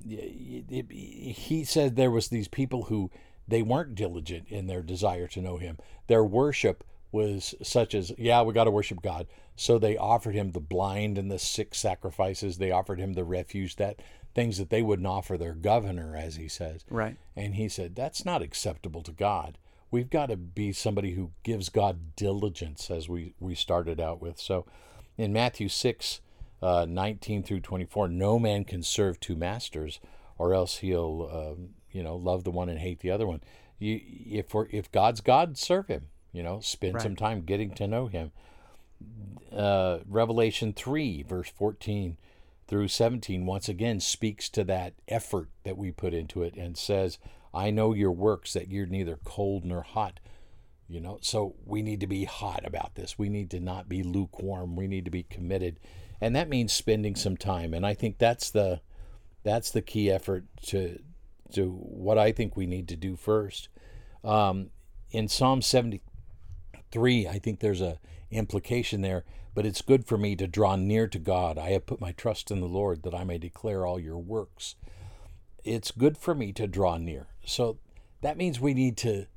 He 0.08 1.64
said 1.66 1.96
there 1.96 2.12
was 2.12 2.28
these 2.28 2.48
people 2.48 2.84
who 2.84 3.12
they 3.48 3.62
weren't 3.62 3.96
diligent 3.96 4.48
in 4.50 4.68
their 4.68 4.82
desire 4.82 5.28
to 5.28 5.42
know 5.42 5.58
him. 5.58 5.78
Their 6.08 6.24
worship 6.24 6.84
was 7.12 7.56
such 7.62 7.94
as, 7.94 8.12
yeah, 8.18 8.42
we 8.42 8.54
got 8.54 8.66
to 8.66 8.72
worship 8.72 9.02
God. 9.02 9.28
So 9.56 9.78
they 9.78 9.98
offered 9.98 10.36
him 10.36 10.52
the 10.52 10.60
blind 10.60 11.18
and 11.18 11.30
the 11.30 11.40
sick 11.40 11.76
sacrifices. 11.76 12.58
They 12.58 12.72
offered 12.72 13.00
him 13.00 13.14
the 13.14 13.24
refuge, 13.24 13.76
that 13.76 14.02
things 14.34 14.58
that 14.58 14.70
they 14.70 14.82
wouldn't 14.82 15.08
offer 15.08 15.38
their 15.38 15.54
governor, 15.54 16.16
as 16.16 16.38
he 16.38 16.48
says. 16.48 16.86
Right. 16.90 17.18
And 17.36 17.56
he 17.56 17.68
said 17.68 17.96
that's 17.96 18.26
not 18.26 18.42
acceptable 18.42 19.04
to 19.04 19.12
God. 19.12 19.58
We've 19.92 20.10
got 20.10 20.28
to 20.28 20.38
be 20.38 20.72
somebody 20.72 21.12
who 21.12 21.32
gives 21.44 21.68
God 21.68 22.16
diligence, 22.16 22.90
as 22.90 23.10
we 23.10 23.36
we 23.40 23.56
started 23.56 24.00
out 24.00 24.22
with. 24.22 24.40
So, 24.40 24.66
in 25.18 25.34
Matthew 25.34 25.68
six 25.68 26.22
uh, 26.62 26.86
19 26.88 27.44
through 27.44 27.60
24 27.60 28.08
no 28.08 28.38
man 28.38 28.64
can 28.64 28.84
serve 28.84 29.20
two 29.20 29.36
masters 29.36 30.00
or 30.38 30.54
else 30.54 30.78
he'll 30.78 31.30
um, 31.34 31.70
you 31.92 32.04
know 32.04 32.16
love 32.16 32.44
the 32.44 32.52
one 32.52 32.70
and 32.70 32.80
hate 32.80 33.00
the 33.00 33.10
other 33.10 33.26
one 33.26 33.42
you 33.80 34.00
if 34.04 34.54
we're, 34.54 34.68
if 34.70 34.92
god's 34.92 35.22
god 35.22 35.58
serve 35.58 35.88
him 35.88 36.08
you 36.32 36.44
know 36.44 36.60
spend 36.60 36.96
right. 36.96 37.04
some 37.04 37.16
time 37.16 37.42
getting 37.42 37.72
to 37.72 37.88
know 37.88 38.08
him 38.08 38.32
uh, 39.56 40.00
revelation 40.08 40.74
3 40.74 41.24
verse 41.24 41.50
14 41.50 42.18
through 42.68 42.88
17 42.88 43.46
once 43.46 43.68
again 43.68 44.00
speaks 44.00 44.48
to 44.50 44.64
that 44.64 44.94
effort 45.08 45.50
that 45.64 45.78
we 45.78 45.92
put 45.92 46.14
into 46.14 46.44
it 46.44 46.56
and 46.56 46.78
says 46.78 47.18
i 47.54 47.70
know 47.70 47.94
your 47.94 48.12
works 48.12 48.54
that 48.54 48.70
you're 48.70 48.86
neither 48.86 49.20
cold 49.26 49.66
nor 49.66 49.82
hot 49.82 50.20
you 50.88 51.02
know 51.02 51.18
so 51.22 51.56
we 51.66 51.82
need 51.82 52.00
to 52.00 52.08
be 52.08 52.26
hot 52.26 52.66
about 52.66 52.96
this 52.96 53.18
we 53.18 53.30
need 53.30 53.50
to 53.50 53.60
not 53.60 53.90
be 53.90 54.04
lukewarm 54.04 54.76
we 54.76 54.88
need 54.88 55.06
to 55.06 55.12
be 55.12 55.24
committed 55.24 55.80
and 56.22 56.36
that 56.36 56.48
means 56.48 56.72
spending 56.72 57.16
some 57.16 57.36
time. 57.36 57.74
And 57.74 57.86
I 57.86 57.96
think 57.96 58.20
that's 58.20 58.52
the 58.52 58.80
that's 59.44 59.72
the 59.72 59.82
key 59.82 60.12
effort 60.12 60.46
to 60.68 61.00
to 61.54 61.72
what 61.72 62.20
I 62.20 62.32
think 62.32 62.56
we 62.56 62.68
need 62.68 62.88
to 62.90 62.96
do 62.96 63.16
first. 63.16 63.68
Um, 64.24 64.70
in 65.10 65.28
Psalm 65.28 65.62
73, 66.92 67.28
I 67.28 67.40
think 67.40 67.60
there's 67.60 67.82
a 67.82 68.00
implication 68.32 69.02
there. 69.02 69.24
but 69.54 69.66
it's 69.66 69.82
good 69.82 70.06
for 70.06 70.18
me 70.18 70.36
to 70.36 70.48
draw 70.48 70.76
near 70.76 71.08
to 71.08 71.20
God. 71.20 71.58
I 71.58 71.72
have 71.72 71.86
put 71.86 72.02
my 72.02 72.12
trust 72.14 72.52
in 72.52 72.62
the 72.62 72.68
Lord 72.68 73.04
that 73.04 73.14
I 73.14 73.24
may 73.24 73.38
declare 73.38 73.86
all 73.86 74.00
your 74.00 74.18
works. 74.18 74.76
It's 75.64 75.92
good 75.92 76.18
for 76.18 76.34
me 76.34 76.54
to 76.54 76.68
draw 76.68 76.98
near. 76.98 77.28
So 77.46 77.78
that 78.22 78.38
means 78.38 78.60
we 78.60 78.74
need 78.74 78.98
to 78.98 79.28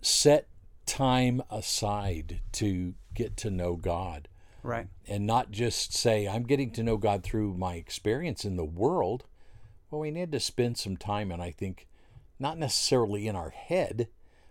set 0.00 0.46
time 0.86 1.42
aside 1.50 2.40
to 2.52 2.94
get 3.14 3.36
to 3.38 3.50
know 3.50 3.74
God. 3.74 4.28
Right. 4.62 4.86
And 5.08 5.26
not 5.26 5.50
just 5.50 5.92
say, 5.92 6.28
I'm 6.28 6.44
getting 6.44 6.70
to 6.72 6.82
know 6.82 6.96
God 6.96 7.22
through 7.22 7.54
my 7.54 7.74
experience 7.74 8.44
in 8.44 8.56
the 8.56 8.64
world. 8.64 9.24
Well, 9.90 10.00
we 10.00 10.10
need 10.10 10.30
to 10.32 10.40
spend 10.40 10.78
some 10.78 10.96
time, 10.96 11.32
and 11.32 11.42
I 11.42 11.50
think 11.50 11.88
not 12.38 12.58
necessarily 12.58 13.26
in 13.26 13.34
our 13.34 13.50
head, 13.50 14.08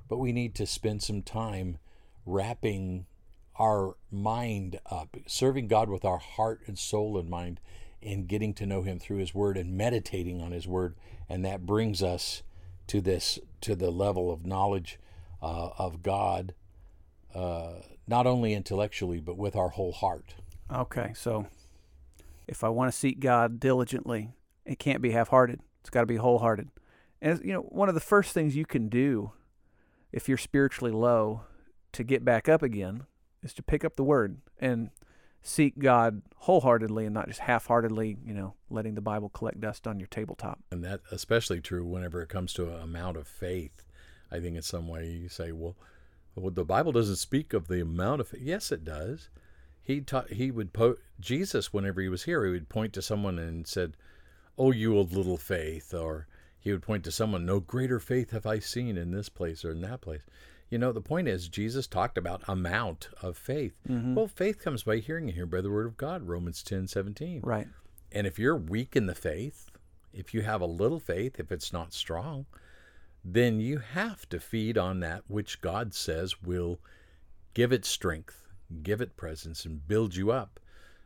but 0.10 0.18
we 0.18 0.34
need 0.34 0.54
to 0.56 0.66
spend 0.66 1.02
some 1.02 1.22
time 1.22 1.78
wrapping 2.30 3.06
our 3.58 3.96
mind 4.12 4.80
up, 4.90 5.18
serving 5.28 5.68
God 5.68 5.90
with 5.90 6.06
our 6.06 6.18
heart 6.18 6.62
and 6.66 6.78
soul 6.78 7.18
and 7.18 7.30
mind, 7.30 7.60
and 8.02 8.28
getting 8.28 8.54
to 8.54 8.66
know 8.66 8.84
Him 8.84 9.00
through 9.00 9.18
His 9.18 9.36
Word 9.36 9.58
and 9.58 9.76
meditating 9.78 10.42
on 10.42 10.52
His 10.52 10.68
Word. 10.68 10.96
And 11.28 11.44
that 11.46 11.66
brings 11.66 12.02
us 12.02 12.44
to 12.88 13.02
this, 13.02 13.38
to 13.62 13.76
the 13.76 13.92
level 13.92 14.32
of 14.32 14.46
knowledge 14.46 15.00
uh, 15.42 15.70
of 15.78 16.02
God, 16.02 16.54
uh, 17.36 17.74
not 18.08 18.26
only 18.26 18.54
intellectually, 18.54 19.20
but 19.20 19.38
with 19.38 19.56
our 19.56 19.70
whole 19.70 19.92
heart. 19.92 20.36
Okay, 20.74 21.12
so 21.16 21.48
if 22.48 22.64
I 22.64 22.70
want 22.70 22.92
to 22.92 22.98
seek 22.98 23.20
God 23.20 23.60
diligently, 23.60 24.30
it 24.66 24.80
can't 24.80 25.02
be 25.02 25.12
half 25.12 25.30
hearted. 25.30 25.60
It's 25.82 25.90
got 25.90 26.02
to 26.02 26.06
be 26.06 26.18
wholehearted. 26.18 26.70
And, 27.22 27.40
you 27.44 27.54
know, 27.54 27.62
one 27.62 27.90
of 27.90 27.96
the 27.96 28.02
first 28.02 28.34
things 28.34 28.56
you 28.56 28.66
can 28.66 28.88
do 28.88 29.32
if 30.12 30.28
you're 30.28 30.38
spiritually 30.38 30.92
low 30.92 31.42
to 31.94 32.04
get 32.04 32.24
back 32.24 32.48
up 32.50 32.62
again 32.62 33.04
is 33.44 33.54
to 33.54 33.64
pick 33.64 33.84
up 33.86 33.96
the 33.96 34.04
word 34.04 34.38
and 34.60 34.90
seek 35.42 35.80
God 35.80 36.22
wholeheartedly 36.36 37.06
and 37.06 37.14
not 37.14 37.28
just 37.28 37.40
half-heartedly, 37.40 38.18
you 38.26 38.34
know, 38.34 38.56
letting 38.70 38.96
the 38.96 39.02
Bible 39.02 39.30
collect 39.30 39.62
dust 39.62 39.88
on 39.88 40.00
your 40.00 40.08
tabletop. 40.08 40.60
And 40.72 40.84
that 40.84 41.02
especially 41.12 41.62
true 41.62 41.86
whenever 41.86 42.22
it 42.22 42.30
comes 42.30 42.54
to 42.54 42.68
an 42.68 42.82
amount 42.82 43.18
of 43.18 43.28
faith. 43.28 43.86
I 44.32 44.40
think 44.40 44.56
in 44.56 44.62
some 44.62 44.88
way 44.88 45.08
you 45.08 45.30
say, 45.30 45.52
well, 45.52 45.76
well 46.36 46.52
the 46.52 46.66
Bible 46.66 46.92
doesn't 46.92 47.16
speak 47.16 47.54
of 47.54 47.68
the 47.68 47.82
amount 47.82 48.22
of 48.22 48.28
faith. 48.28 48.42
Yes, 48.42 48.72
it 48.72 48.84
does. 48.84 49.30
He 49.82 50.02
taught 50.02 50.34
he 50.34 50.52
would 50.52 50.74
po- 50.74 50.98
Jesus 51.20 51.74
whenever 51.74 52.02
he 52.02 52.10
was 52.10 52.24
here, 52.24 52.46
he 52.46 52.52
would 52.52 52.70
point 52.70 52.94
to 52.94 53.02
someone 53.02 53.40
and 53.40 53.66
said, 53.66 53.98
"Oh, 54.58 54.72
you 54.72 55.00
of 55.00 55.14
little 55.14 55.38
faith," 55.38 55.94
or 55.96 56.28
he 56.60 56.72
would 56.72 56.84
point 56.84 57.04
to 57.06 57.12
someone, 57.12 57.46
"No 57.46 57.60
greater 57.60 58.00
faith 58.00 58.30
have 58.30 58.46
I 58.46 58.60
seen 58.60 58.98
in 58.98 59.10
this 59.10 59.30
place 59.30 59.66
or 59.66 59.72
in 59.72 59.82
that 59.82 60.02
place." 60.02 60.22
You 60.70 60.78
know, 60.78 60.92
the 60.92 61.02
point 61.02 61.28
is, 61.28 61.50
Jesus 61.50 61.88
talked 61.88 62.18
about 62.18 62.44
amount 62.48 63.10
of 63.22 63.38
faith. 63.38 63.74
Mm-hmm. 63.88 64.16
Well, 64.16 64.28
faith 64.28 64.60
comes 64.60 64.84
by 64.84 64.98
hearing 64.98 65.26
and 65.26 65.34
hearing 65.34 65.50
by 65.50 65.62
the 65.62 65.72
word 65.72 65.88
of 65.88 65.98
God, 65.98 66.28
Romans 66.28 66.62
ten 66.62 66.88
seventeen. 66.88 67.42
Right. 67.44 67.68
And 68.12 68.28
if 68.28 68.38
you're 68.38 68.56
weak 68.56 68.96
in 68.96 69.08
the 69.08 69.16
faith, 69.16 69.70
if 70.14 70.34
you 70.34 70.42
have 70.42 70.62
a 70.62 70.66
little 70.66 71.00
faith, 71.00 71.40
if 71.40 71.52
it's 71.52 71.74
not 71.74 71.94
strong, 71.94 72.46
then 73.24 73.60
you 73.60 73.80
have 73.80 74.28
to 74.30 74.40
feed 74.40 74.78
on 74.78 75.00
that 75.00 75.24
which 75.28 75.62
God 75.62 75.94
says 75.94 76.42
will 76.42 76.80
give 77.54 77.72
it 77.72 77.86
strength, 77.86 78.48
give 78.84 79.02
it 79.02 79.18
presence, 79.18 79.66
and 79.66 79.88
build 79.88 80.16
you 80.16 80.32
up. 80.32 80.60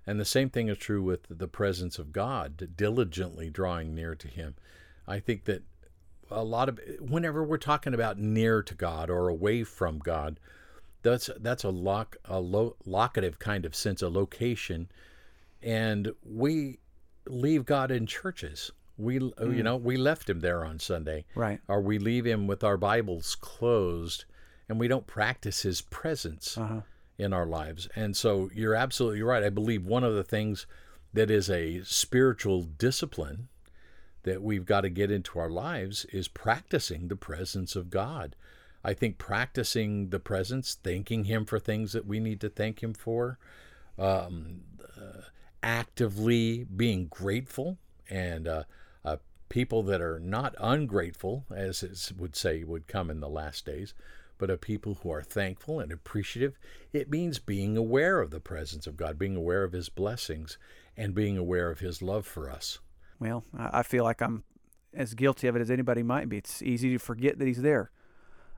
And 0.06 0.20
the 0.20 0.26
same 0.26 0.50
thing 0.50 0.68
is 0.68 0.78
true 0.78 1.02
with 1.02 1.22
the 1.30 1.48
presence 1.48 1.98
of 1.98 2.12
God, 2.12 2.76
diligently 2.76 3.50
drawing 3.50 3.96
near 3.96 4.16
to 4.16 4.28
Him. 4.28 4.56
I 5.08 5.20
think 5.20 5.46
that 5.46 5.64
a 6.30 6.44
lot 6.44 6.70
of 6.70 6.80
whenever 7.00 7.44
we're 7.44 7.58
talking 7.58 7.94
about 7.94 8.18
near 8.18 8.62
to 8.64 8.76
God 8.76 9.10
or 9.10 9.28
away 9.28 9.64
from 9.64 10.00
God, 10.00 10.40
that's 11.02 11.30
that's 11.40 11.64
a 11.64 11.70
lock 11.70 12.18
a 12.26 12.40
lo, 12.40 12.76
locative 12.86 13.40
kind 13.40 13.66
of 13.66 13.76
sense, 13.76 14.02
a 14.02 14.10
location, 14.10 14.90
and 15.62 16.12
we 16.24 16.80
leave 17.28 17.66
God 17.66 17.92
in 17.92 18.06
churches. 18.06 18.72
We 18.98 19.20
mm. 19.20 19.56
you 19.56 19.64
know 19.64 19.76
we 19.76 19.98
left 19.98 20.30
Him 20.30 20.40
there 20.40 20.66
on 20.66 20.80
Sunday, 20.80 21.26
right? 21.36 21.60
Or 21.68 21.82
we 21.82 22.00
leave 22.00 22.26
Him 22.26 22.48
with 22.48 22.64
our 22.64 22.78
Bibles 22.78 23.36
closed, 23.36 24.26
and 24.70 24.80
we 24.80 24.88
don't 24.88 25.08
practice 25.08 25.62
His 25.64 25.82
presence 25.82 26.58
uh-huh. 26.58 26.82
in 27.18 27.34
our 27.34 27.46
lives. 27.46 27.88
And 27.96 28.16
so 28.16 28.50
you're 28.54 28.76
absolutely 28.76 29.22
right. 29.22 29.44
I 29.44 29.50
believe 29.50 29.86
one 29.86 30.04
of 30.04 30.16
the 30.16 30.24
things 30.24 30.66
that 31.14 31.30
is 31.30 31.50
a 31.50 31.84
spiritual 31.84 32.64
discipline 32.64 33.50
that 34.24 34.42
we've 34.42 34.66
got 34.66 34.82
to 34.82 34.90
get 34.90 35.12
into 35.12 35.38
our 35.40 35.50
lives 35.50 36.06
is 36.06 36.28
practicing 36.28 37.08
the 37.08 37.16
presence 37.16 37.76
of 37.76 37.90
God. 37.90 38.36
I 38.84 38.94
think 38.94 39.18
practicing 39.18 40.10
the 40.10 40.20
presence, 40.20 40.78
thanking 40.84 41.26
Him 41.26 41.46
for 41.46 41.60
things 41.60 41.94
that 41.94 42.06
we 42.06 42.20
need 42.20 42.42
to 42.42 42.50
thank 42.50 42.84
Him 42.84 42.94
for, 42.94 43.38
um, 43.98 44.62
uh, 44.98 45.22
actively 45.62 46.66
being 46.66 47.08
grateful, 47.08 47.78
and 48.10 48.48
uh, 48.48 48.64
uh, 49.06 49.18
people 49.48 49.84
that 49.84 50.02
are 50.02 50.20
not 50.20 50.56
ungrateful, 50.60 51.46
as 51.54 51.84
it 51.84 52.12
would 52.18 52.36
say 52.36 52.64
would 52.64 52.88
come 52.88 53.10
in 53.10 53.22
the 53.22 53.30
last 53.30 53.66
days, 53.66 53.94
but 54.38 54.50
a 54.50 54.58
people 54.58 55.00
who 55.02 55.12
are 55.12 55.22
thankful 55.22 55.80
and 55.80 55.92
appreciative. 55.92 56.58
It 56.92 57.10
means 57.10 57.40
being 57.40 57.78
aware 57.78 58.20
of 58.20 58.32
the 58.32 58.42
presence 58.42 58.88
of 58.88 58.98
God, 58.98 59.18
being 59.18 59.38
aware 59.38 59.64
of 59.64 59.72
His 59.72 59.88
blessings, 59.88 60.58
and 60.98 61.16
being 61.16 61.38
aware 61.38 61.70
of 61.70 61.80
His 61.80 62.02
love 62.02 62.26
for 62.26 62.50
us. 62.50 62.80
Well, 63.20 63.44
I 63.58 63.84
feel 63.84 64.04
like 64.04 64.22
I'm 64.22 64.44
as 64.94 65.14
guilty 65.14 65.48
of 65.48 65.56
it 65.56 65.62
as 65.62 65.72
anybody 65.72 66.04
might 66.04 66.30
be. 66.30 66.38
It's 66.38 66.62
easy 66.62 66.92
to 66.92 67.00
forget 67.00 67.40
that 67.40 67.48
he's 67.48 67.62
there. 67.62 67.92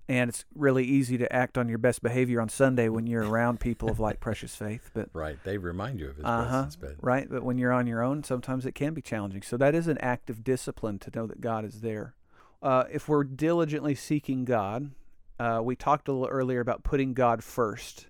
And 0.07 0.29
it's 0.29 0.45
really 0.53 0.83
easy 0.83 1.17
to 1.17 1.33
act 1.33 1.57
on 1.57 1.67
your 1.67 1.79
best 1.79 2.03
behavior 2.03 2.39
on 2.39 2.47
Sunday 2.47 2.89
when 2.89 3.07
you're 3.07 3.27
around 3.27 3.59
people 3.59 3.89
of 3.89 3.99
like 3.99 4.19
precious 4.19 4.55
faith. 4.55 4.91
But 4.93 5.09
right, 5.13 5.37
they 5.43 5.57
remind 5.57 5.99
you 5.99 6.09
of 6.09 6.17
his 6.17 6.25
uh-huh, 6.25 6.51
presence. 6.51 6.75
But 6.75 6.95
right, 7.01 7.27
but 7.27 7.41
when 7.41 7.57
you're 7.57 7.71
on 7.71 7.87
your 7.87 8.03
own, 8.03 8.23
sometimes 8.23 8.67
it 8.67 8.73
can 8.73 8.93
be 8.93 9.01
challenging. 9.01 9.41
So 9.41 9.57
that 9.57 9.73
is 9.73 9.87
an 9.87 9.97
act 9.99 10.29
of 10.29 10.43
discipline 10.43 10.99
to 10.99 11.11
know 11.15 11.25
that 11.25 11.41
God 11.41 11.65
is 11.65 11.81
there. 11.81 12.13
Uh, 12.61 12.83
if 12.91 13.09
we're 13.09 13.23
diligently 13.23 13.95
seeking 13.95 14.45
God, 14.45 14.91
uh, 15.39 15.61
we 15.63 15.75
talked 15.75 16.07
a 16.07 16.11
little 16.11 16.27
earlier 16.27 16.59
about 16.59 16.83
putting 16.83 17.13
God 17.15 17.43
first. 17.43 18.07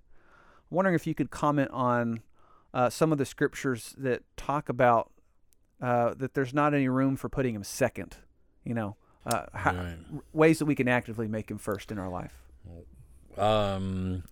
I'm 0.70 0.76
wondering 0.76 0.96
if 0.96 1.08
you 1.08 1.16
could 1.16 1.32
comment 1.32 1.72
on 1.72 2.22
uh, 2.74 2.90
some 2.90 3.14
of 3.14 3.18
the 3.18 3.26
scriptures 3.26 3.96
that 3.98 4.24
talk 4.36 4.68
about 4.68 5.12
uh, 5.86 6.16
that 6.16 6.34
there's 6.34 6.52
not 6.52 6.74
any 6.74 6.88
room 6.88 7.16
for 7.16 7.30
putting 7.30 7.54
him 7.54 7.64
second. 7.64 8.16
You 8.64 8.74
know, 8.74 8.96
uh, 9.24 9.46
how, 9.54 9.76
right. 9.76 9.98
ways 10.34 10.58
that 10.58 10.66
we 10.66 10.74
can 10.74 10.88
actively 10.88 11.28
make 11.28 11.52
him 11.52 11.60
first 11.60 11.92
in 11.92 12.00
our 12.00 12.10
life. 12.10 12.34
Um, 13.38 14.24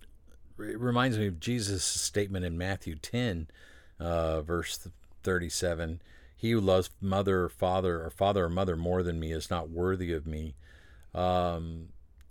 it 0.58 0.80
reminds 0.80 1.16
me 1.16 1.28
of 1.28 1.38
Jesus' 1.38 1.84
statement 1.84 2.44
in 2.44 2.58
Matthew 2.58 2.96
10, 2.96 3.46
uh, 4.00 4.42
verse 4.42 4.88
37. 5.22 6.02
He 6.36 6.50
who 6.50 6.60
loves 6.60 6.90
mother 7.00 7.44
or 7.44 7.48
father 7.48 8.02
or 8.02 8.10
father 8.10 8.46
or 8.46 8.48
mother 8.48 8.74
more 8.74 9.04
than 9.04 9.20
me 9.20 9.30
is 9.30 9.48
not 9.48 9.70
worthy 9.70 10.12
of 10.12 10.26
me. 10.26 10.56
Um, 11.14 11.90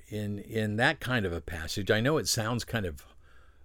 in 0.09 0.39
in 0.39 0.75
that 0.75 0.99
kind 0.99 1.25
of 1.25 1.31
a 1.31 1.39
passage, 1.39 1.89
I 1.89 2.01
know 2.01 2.17
it 2.17 2.27
sounds 2.27 2.65
kind 2.65 2.85
of 2.85 3.05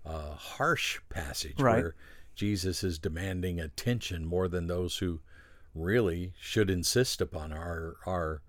a 0.04 0.34
harsh 0.34 1.00
passage 1.08 1.60
right. 1.60 1.82
where 1.82 1.94
Jesus 2.36 2.84
is 2.84 3.00
demanding 3.00 3.58
attention 3.58 4.24
more 4.24 4.46
than 4.46 4.68
those 4.68 4.98
who 4.98 5.18
really 5.78 6.32
should 6.40 6.70
insist 6.70 7.20
upon 7.20 7.52
our 7.52 7.96
our 8.06 8.42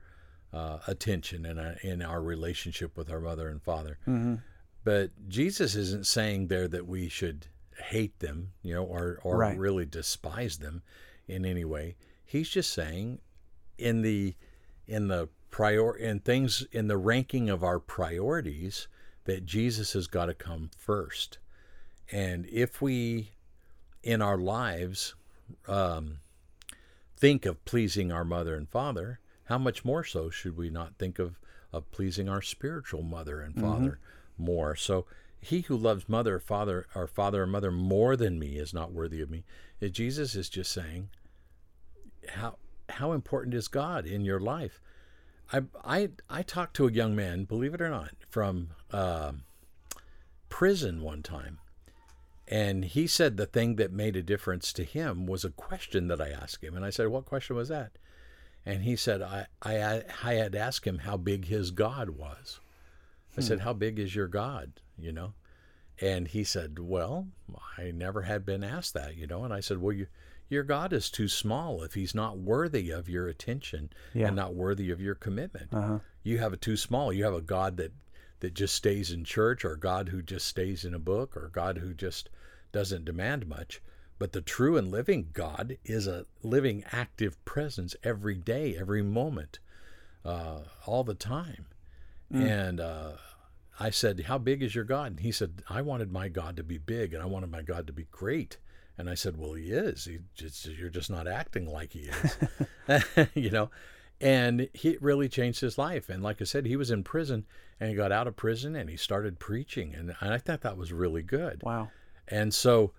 uh, 0.51 0.79
attention 0.87 1.45
in 1.45 1.59
our, 1.59 1.75
in 1.83 2.01
our 2.01 2.21
relationship 2.21 2.97
with 2.97 3.11
our 3.11 3.19
mother 3.19 3.47
and 3.49 3.61
father. 3.61 3.99
Mm-hmm. 4.07 4.35
But 4.83 5.11
Jesus 5.27 5.75
isn't 5.75 6.07
saying 6.07 6.47
there 6.47 6.67
that 6.67 6.87
we 6.87 7.09
should 7.09 7.47
hate 7.89 8.19
them, 8.19 8.53
you 8.63 8.73
know, 8.73 8.83
or 8.83 9.19
or 9.23 9.37
right. 9.37 9.57
really 9.57 9.85
despise 9.85 10.57
them 10.57 10.81
in 11.27 11.45
any 11.45 11.65
way. 11.65 11.95
He's 12.25 12.49
just 12.49 12.73
saying 12.73 13.19
in 13.77 14.01
the 14.01 14.35
in 14.87 15.07
the 15.07 15.29
prior 15.51 15.95
in 15.95 16.19
things 16.19 16.65
in 16.71 16.87
the 16.87 16.97
ranking 16.97 17.49
of 17.49 17.63
our 17.63 17.79
priorities 17.79 18.87
that 19.25 19.45
Jesus 19.45 19.93
has 19.93 20.07
got 20.07 20.25
to 20.25 20.33
come 20.33 20.71
first. 20.77 21.37
And 22.11 22.47
if 22.47 22.81
we 22.81 23.31
in 24.01 24.21
our 24.21 24.37
lives 24.37 25.13
um, 25.67 26.19
think 27.19 27.45
of 27.45 27.63
pleasing 27.65 28.11
our 28.11 28.23
mother 28.23 28.55
and 28.55 28.69
father, 28.69 29.19
how 29.45 29.57
much 29.57 29.83
more 29.83 30.03
so 30.03 30.29
should 30.29 30.55
we 30.55 30.69
not 30.69 30.97
think 30.97 31.19
of, 31.19 31.39
of 31.73 31.91
pleasing 31.91 32.29
our 32.29 32.41
spiritual 32.41 33.03
mother 33.03 33.41
and 33.41 33.59
father 33.59 33.99
mm-hmm. 34.37 34.45
more? 34.45 34.75
So 34.75 35.05
he 35.41 35.61
who 35.61 35.75
loves 35.75 36.09
mother 36.09 36.35
or 36.35 36.39
father 36.39 36.85
or 36.95 37.07
father 37.07 37.43
or 37.43 37.47
mother 37.47 37.71
more 37.71 38.15
than 38.15 38.39
me 38.39 38.57
is 38.57 38.73
not 38.73 38.93
worthy 38.93 39.21
of 39.21 39.29
me. 39.29 39.43
Jesus 39.91 40.35
is 40.35 40.49
just 40.49 40.71
saying, 40.71 41.09
how 42.27 42.57
how 42.89 43.11
important 43.11 43.53
is 43.53 43.67
God 43.67 44.05
in 44.05 44.25
your 44.25 44.39
life? 44.39 44.81
I 45.51 45.61
I 45.83 46.09
I 46.29 46.43
talked 46.43 46.75
to 46.75 46.87
a 46.87 46.91
young 46.91 47.15
man, 47.15 47.45
believe 47.45 47.73
it 47.73 47.81
or 47.81 47.89
not, 47.89 48.11
from 48.29 48.71
uh, 48.91 49.33
prison 50.49 51.01
one 51.01 51.23
time, 51.23 51.59
and 52.49 52.83
he 52.83 53.05
said 53.05 53.37
the 53.37 53.45
thing 53.45 53.75
that 53.75 53.93
made 53.93 54.15
a 54.15 54.23
difference 54.23 54.73
to 54.73 54.83
him 54.83 55.27
was 55.27 55.45
a 55.45 55.51
question 55.51 56.07
that 56.07 56.19
I 56.19 56.29
asked 56.29 56.63
him. 56.63 56.75
And 56.75 56.83
I 56.83 56.89
said, 56.89 57.07
What 57.07 57.25
question 57.25 57.55
was 57.55 57.69
that? 57.69 57.91
And 58.65 58.83
he 58.83 58.95
said, 58.95 59.21
I, 59.21 59.45
I, 59.61 60.03
I 60.23 60.33
had 60.33 60.55
asked 60.55 60.85
him 60.85 60.99
how 60.99 61.15
big 61.15 61.45
his 61.45 61.69
God 61.69 62.09
was. 62.09 62.59
I 63.37 63.41
hmm. 63.41 63.47
said, 63.47 63.59
How 63.61 63.73
big 63.73 63.99
is 63.99 64.15
your 64.15 64.27
God? 64.27 64.73
You 64.97 65.11
know? 65.11 65.33
And 66.01 66.27
he 66.27 66.43
said, 66.43 66.79
Well, 66.79 67.27
I 67.77 67.91
never 67.91 68.23
had 68.23 68.47
been 68.47 68.63
asked 68.63 68.95
that, 68.95 69.15
you 69.15 69.27
know. 69.27 69.43
And 69.43 69.53
I 69.53 69.59
said, 69.59 69.79
Well, 69.79 69.93
you, 69.93 70.07
your 70.49 70.63
God 70.63 70.91
is 70.91 71.11
too 71.11 71.27
small 71.27 71.83
if 71.83 71.93
he's 71.93 72.15
not 72.15 72.39
worthy 72.39 72.89
of 72.89 73.07
your 73.07 73.27
attention 73.27 73.91
Yeah. 74.15 74.27
and 74.27 74.35
not 74.35 74.55
worthy 74.55 74.89
of 74.89 74.99
your 74.99 75.13
commitment. 75.13 75.71
Uh-huh. 75.71 75.99
You 76.23 76.39
have 76.39 76.53
a 76.53 76.57
too 76.57 76.77
small. 76.77 77.13
You 77.13 77.25
have 77.25 77.35
a 77.35 77.41
God 77.41 77.77
that, 77.77 77.91
that 78.39 78.53
just 78.53 78.75
stays 78.75 79.11
in 79.11 79.23
church, 79.23 79.65
or 79.65 79.75
God 79.75 80.09
who 80.09 80.21
just 80.21 80.47
stays 80.47 80.85
in 80.85 80.93
a 80.93 80.99
book, 80.99 81.35
or 81.35 81.49
God 81.49 81.77
who 81.77 81.93
just 81.93 82.29
doesn't 82.71 83.05
demand 83.05 83.47
much. 83.47 83.81
But 84.17 84.33
the 84.33 84.41
true 84.41 84.77
and 84.77 84.91
living 84.91 85.29
God 85.33 85.77
is 85.85 86.05
a 86.05 86.25
living, 86.43 86.83
active 86.91 87.43
presence 87.45 87.95
every 88.03 88.35
day, 88.35 88.75
every 88.77 89.01
moment, 89.01 89.59
uh, 90.25 90.59
all 90.85 91.03
the 91.03 91.13
time. 91.13 91.65
And 92.43 92.79
uh, 92.79 93.13
I 93.79 93.89
said, 93.89 94.25
How 94.27 94.37
big 94.37 94.61
is 94.61 94.75
your 94.75 94.83
God? 94.83 95.11
And 95.11 95.19
he 95.21 95.31
said, 95.31 95.63
I 95.69 95.81
wanted 95.81 96.11
my 96.11 96.27
God 96.27 96.57
to 96.57 96.63
be 96.63 96.77
big 96.77 97.13
and 97.13 97.23
I 97.23 97.25
wanted 97.25 97.49
my 97.49 97.61
God 97.61 97.87
to 97.87 97.93
be 97.93 98.07
great. 98.11 98.57
And 98.97 99.09
I 99.09 99.15
said, 99.15 99.37
Well, 99.37 99.53
he 99.53 99.71
is. 99.71 100.05
He 100.05 100.19
just, 100.35 100.65
you're 100.65 100.89
just 100.89 101.09
not 101.09 101.27
acting 101.27 101.65
like 101.65 101.93
he 101.93 102.09
is. 102.09 103.27
you 103.33 103.49
know? 103.49 103.69
And 104.21 104.67
he 104.73 104.97
really 104.99 105.29
changed 105.29 105.61
his 105.61 105.77
life. 105.77 106.09
And 106.09 106.21
like 106.21 106.41
I 106.41 106.45
said, 106.45 106.65
he 106.65 106.75
was 106.75 106.91
in 106.91 107.03
prison 107.03 107.45
and 107.79 107.89
he 107.89 107.95
got 107.95 108.11
out 108.11 108.27
of 108.27 108.35
prison 108.35 108.75
and 108.75 108.89
he 108.89 108.97
started 108.97 109.39
preaching. 109.39 109.95
And 109.95 110.13
I 110.21 110.37
thought 110.37 110.61
that 110.61 110.77
was 110.77 110.91
really 110.91 111.23
good. 111.23 111.63
Wow. 111.63 111.89
And 112.27 112.53
so 112.53 112.91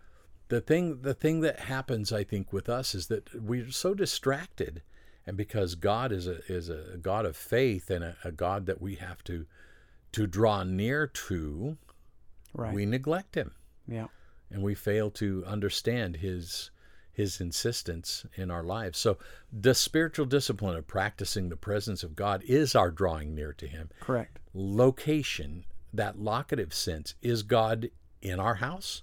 the 0.49 0.61
thing 0.61 1.03
the 1.03 1.15
thing 1.15 1.41
that 1.41 1.61
happens 1.61 2.13
I 2.13 2.25
think 2.25 2.53
with 2.53 2.69
us 2.69 2.95
is 2.95 3.07
that 3.07 3.33
we're 3.35 3.71
so 3.71 3.95
distracted 3.95 4.83
and 5.27 5.37
because 5.37 5.77
God 5.77 6.11
is 6.11 6.27
a 6.27 6.41
is 6.53 6.69
a 6.69 6.99
God 7.01 7.25
of 7.25 7.37
faith 7.37 7.91
and 7.91 8.03
a, 8.03 8.17
a 8.25 8.33
God 8.33 8.67
that 8.67 8.81
we 8.81 8.97
have 8.97 9.23
to 9.25 9.47
to 10.13 10.27
draw 10.27 10.65
near 10.65 11.07
to, 11.07 11.77
Right. 12.53 12.75
we 12.75 12.85
neglect 12.85 13.37
him 13.37 13.53
yeah. 13.87 14.07
and 14.51 14.61
we 14.61 14.75
fail 14.75 15.09
to 15.13 15.45
understand 15.47 16.17
his 16.17 16.71
his 17.21 17.41
insistence 17.41 18.25
in 18.35 18.51
our 18.51 18.63
lives. 18.63 18.99
So 18.99 19.19
the 19.53 19.75
spiritual 19.75 20.25
discipline 20.25 20.77
of 20.77 20.87
practicing 20.87 21.51
the 21.51 21.57
presence 21.57 22.03
of 22.03 22.17
God 22.17 22.43
is 22.47 22.75
our 22.75 22.91
drawing 22.91 23.35
near 23.35 23.53
to 23.53 23.67
him 23.67 23.91
Correct. 24.01 24.39
location, 24.55 25.67
that 25.93 26.19
locative 26.19 26.73
sense, 26.73 27.15
is 27.21 27.43
God 27.43 27.91
in 28.23 28.41
our 28.41 28.55
house? 28.57 29.03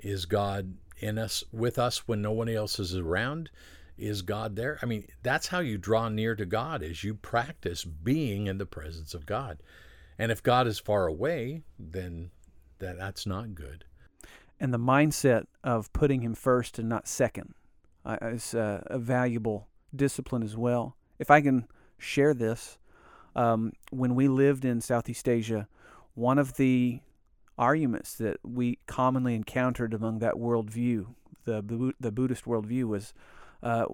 Is 0.00 0.26
God 0.26 0.74
in 0.98 1.16
us 1.16 1.44
with 1.52 1.78
us 1.78 2.08
when 2.08 2.20
no 2.20 2.32
one 2.32 2.48
else 2.48 2.80
is 2.80 2.96
around? 2.96 3.50
Is 3.96 4.22
God 4.22 4.56
there? 4.56 4.78
I 4.82 4.86
mean, 4.86 5.06
that's 5.22 5.48
how 5.48 5.60
you 5.60 5.78
draw 5.78 6.08
near 6.08 6.34
to 6.34 6.46
God 6.46 6.82
is 6.82 7.04
you 7.04 7.14
practice 7.14 7.84
being 7.84 8.48
in 8.48 8.58
the 8.58 8.66
presence 8.66 9.14
of 9.14 9.26
God. 9.26 9.62
And 10.18 10.32
if 10.32 10.42
God 10.42 10.66
is 10.66 10.80
far 10.80 11.06
away, 11.06 11.62
then 11.78 12.30
that, 12.80 12.98
that's 12.98 13.26
not 13.26 13.54
good. 13.54 13.84
And 14.60 14.72
the 14.72 14.78
mindset 14.78 15.44
of 15.62 15.92
putting 15.92 16.22
him 16.22 16.34
first 16.34 16.78
and 16.78 16.88
not 16.88 17.06
second 17.06 17.54
uh, 18.04 18.16
is 18.22 18.54
uh, 18.54 18.82
a 18.86 18.98
valuable 18.98 19.68
discipline 19.94 20.42
as 20.42 20.56
well. 20.56 20.96
If 21.18 21.30
I 21.30 21.40
can 21.40 21.66
share 21.98 22.34
this, 22.34 22.78
um, 23.34 23.72
when 23.90 24.14
we 24.14 24.28
lived 24.28 24.64
in 24.64 24.80
Southeast 24.80 25.28
Asia, 25.28 25.68
one 26.14 26.38
of 26.38 26.56
the 26.56 27.00
arguments 27.56 28.14
that 28.14 28.38
we 28.44 28.78
commonly 28.86 29.34
encountered 29.34 29.92
among 29.94 30.20
that 30.20 30.34
worldview, 30.34 31.14
the 31.44 31.94
the 32.00 32.12
Buddhist 32.12 32.44
worldview, 32.44 32.84
was 32.84 33.14
uh, 33.62 33.86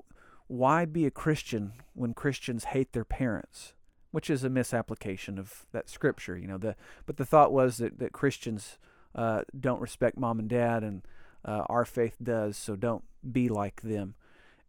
why 0.46 0.84
be 0.84 1.06
a 1.06 1.10
Christian 1.10 1.72
when 1.94 2.14
Christians 2.14 2.64
hate 2.64 2.92
their 2.92 3.04
parents? 3.04 3.74
Which 4.10 4.30
is 4.30 4.44
a 4.44 4.50
misapplication 4.50 5.38
of 5.38 5.66
that 5.72 5.88
scripture, 5.88 6.36
you 6.36 6.46
know. 6.46 6.58
The 6.58 6.76
but 7.04 7.16
the 7.16 7.24
thought 7.24 7.52
was 7.52 7.78
that 7.78 7.98
that 7.98 8.12
Christians 8.12 8.78
uh, 9.14 9.42
don't 9.58 9.80
respect 9.80 10.18
mom 10.18 10.38
and 10.38 10.48
dad, 10.48 10.82
and 10.82 11.02
uh, 11.44 11.64
our 11.68 11.84
faith 11.84 12.16
does, 12.22 12.56
so 12.56 12.76
don't 12.76 13.04
be 13.30 13.48
like 13.48 13.82
them. 13.82 14.14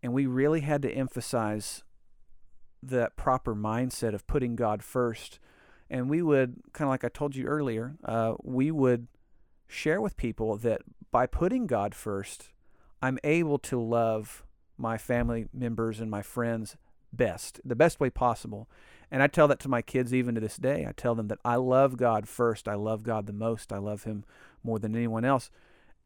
And 0.04 0.14
we 0.14 0.26
really 0.26 0.62
had 0.62 0.82
to 0.84 0.92
emphasize 0.92 1.84
that 2.84 3.16
proper 3.16 3.56
mindset 3.56 4.14
of 4.14 4.28
putting 4.28 4.56
God 4.56 4.84
first. 4.84 5.40
And 5.90 6.10
we 6.10 6.22
would, 6.22 6.58
kind 6.74 6.88
of 6.88 6.92
like 6.92 7.04
I 7.04 7.10
told 7.10 7.36
you 7.36 7.46
earlier, 7.46 7.96
uh, 8.04 8.36
we 8.44 8.72
would 8.72 9.08
share 9.68 10.02
with 10.02 10.18
people 10.18 10.58
that 10.58 10.82
by 11.12 11.26
putting 11.26 11.66
God 11.66 11.96
first, 11.96 12.50
I'm 13.02 13.20
able 13.24 13.58
to 13.60 13.80
love 13.80 14.44
my 14.78 14.98
family 14.98 15.48
members 15.54 16.00
and 16.00 16.12
my 16.12 16.22
friends 16.22 16.76
best, 17.14 17.62
the 17.64 17.76
best 17.76 18.00
way 18.00 18.10
possible. 18.10 18.70
And 19.12 19.22
I 19.24 19.28
tell 19.28 19.48
that 19.48 19.60
to 19.62 19.70
my 19.70 19.82
kids 19.82 20.14
even 20.14 20.36
to 20.36 20.42
this 20.42 20.58
day. 20.58 20.86
I 20.88 20.92
tell 20.92 21.16
them 21.16 21.28
that 21.28 21.40
I 21.46 21.56
love 21.56 21.98
God 21.98 22.28
first. 22.28 22.68
I 22.68 22.76
love 22.76 23.04
God 23.04 23.28
the 23.28 23.34
most. 23.34 23.72
I 23.72 23.78
love 23.78 24.04
Him 24.04 24.26
more 24.64 24.80
than 24.80 24.96
anyone 24.96 25.26
else. 25.26 25.50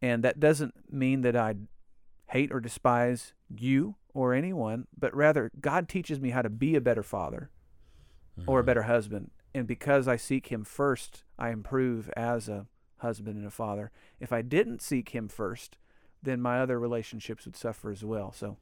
And 0.01 0.23
that 0.23 0.39
doesn't 0.39 0.73
mean 0.91 1.21
that 1.21 1.35
I 1.35 1.55
hate 2.27 2.51
or 2.51 2.59
despise 2.59 3.33
you 3.49 3.95
or 4.13 4.33
anyone, 4.33 4.87
but 4.97 5.15
rather 5.15 5.51
God 5.59 5.89
teaches 5.89 6.19
me 6.19 6.29
how 6.29 6.41
to 6.41 6.49
be 6.49 6.75
a 6.75 6.81
better 6.81 7.03
father 7.03 7.49
or 8.47 8.59
a 8.59 8.61
mm-hmm. 8.61 8.67
better 8.67 8.83
husband. 8.83 9.31
And 9.53 9.67
because 9.67 10.07
I 10.07 10.15
seek 10.15 10.47
Him 10.47 10.63
first, 10.63 11.23
I 11.37 11.49
improve 11.49 12.09
as 12.15 12.47
a 12.47 12.67
husband 12.97 13.37
and 13.37 13.47
a 13.47 13.51
father. 13.51 13.91
If 14.19 14.31
I 14.31 14.41
didn't 14.41 14.81
seek 14.81 15.09
Him 15.09 15.27
first, 15.27 15.77
then 16.21 16.41
my 16.41 16.59
other 16.59 16.79
relationships 16.79 17.45
would 17.45 17.55
suffer 17.55 17.91
as 17.91 18.03
well. 18.03 18.31
So 18.31 18.57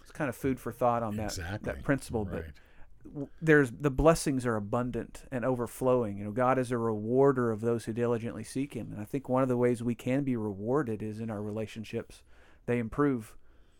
it's 0.00 0.10
kind 0.10 0.28
of 0.28 0.36
food 0.36 0.58
for 0.58 0.72
thought 0.72 1.02
on 1.02 1.16
that 1.16 1.24
exactly. 1.24 1.72
that 1.72 1.82
principle. 1.84 2.24
But 2.24 2.42
Right. 2.42 2.44
w- 2.44 2.52
there's 3.40 3.70
the 3.70 3.90
blessings 3.90 4.46
are 4.46 4.56
abundant 4.56 5.24
and 5.30 5.44
overflowing. 5.44 6.18
You 6.18 6.24
know, 6.26 6.30
God 6.30 6.58
is 6.58 6.70
a 6.70 6.78
rewarder 6.78 7.50
of 7.50 7.60
those 7.60 7.84
who 7.84 7.92
diligently 7.92 8.44
seek 8.44 8.74
Him, 8.74 8.90
and 8.92 9.00
I 9.00 9.04
think 9.04 9.28
one 9.28 9.42
of 9.42 9.48
the 9.48 9.56
ways 9.56 9.82
we 9.82 9.94
can 9.94 10.22
be 10.22 10.36
rewarded 10.36 11.02
is 11.02 11.20
in 11.20 11.30
our 11.30 11.42
relationships. 11.42 12.22
They 12.66 12.78
improve 12.78 13.34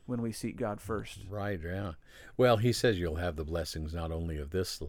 when 0.07 0.21
we 0.23 0.33
seek 0.33 0.57
God 0.57 0.81
first. 0.81 1.21
Right, 1.29 1.61
yeah. 1.63 1.93
Well, 2.37 2.57
he 2.57 2.73
says 2.73 2.99
you'll 2.99 3.17
have 3.17 3.37
the 3.37 3.45
blessings 3.45 3.95
not 3.95 4.11
only 4.11 4.39
of 4.39 4.51
this, 4.51 4.83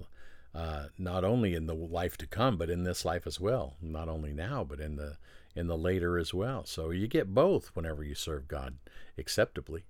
uh, 0.55 0.85
not 0.97 1.23
only 1.23 1.53
in 1.53 1.67
the 1.67 1.75
life 1.75 2.17
to 2.17 2.27
come, 2.27 2.57
but 2.57 2.69
in 2.69 2.83
this 2.83 3.05
life 3.05 3.27
as 3.27 3.39
well. 3.39 3.75
Not 3.81 4.09
only 4.09 4.33
now, 4.33 4.63
but 4.63 4.79
in 4.79 4.95
the 4.95 5.17
in 5.55 5.67
the 5.67 5.77
later 5.77 6.17
as 6.17 6.33
well. 6.33 6.65
So 6.65 6.89
you 6.89 7.07
get 7.07 7.35
both 7.35 7.71
whenever 7.75 8.03
you 8.03 8.15
serve 8.15 8.47
God 8.47 8.77
acceptably. 9.17 9.83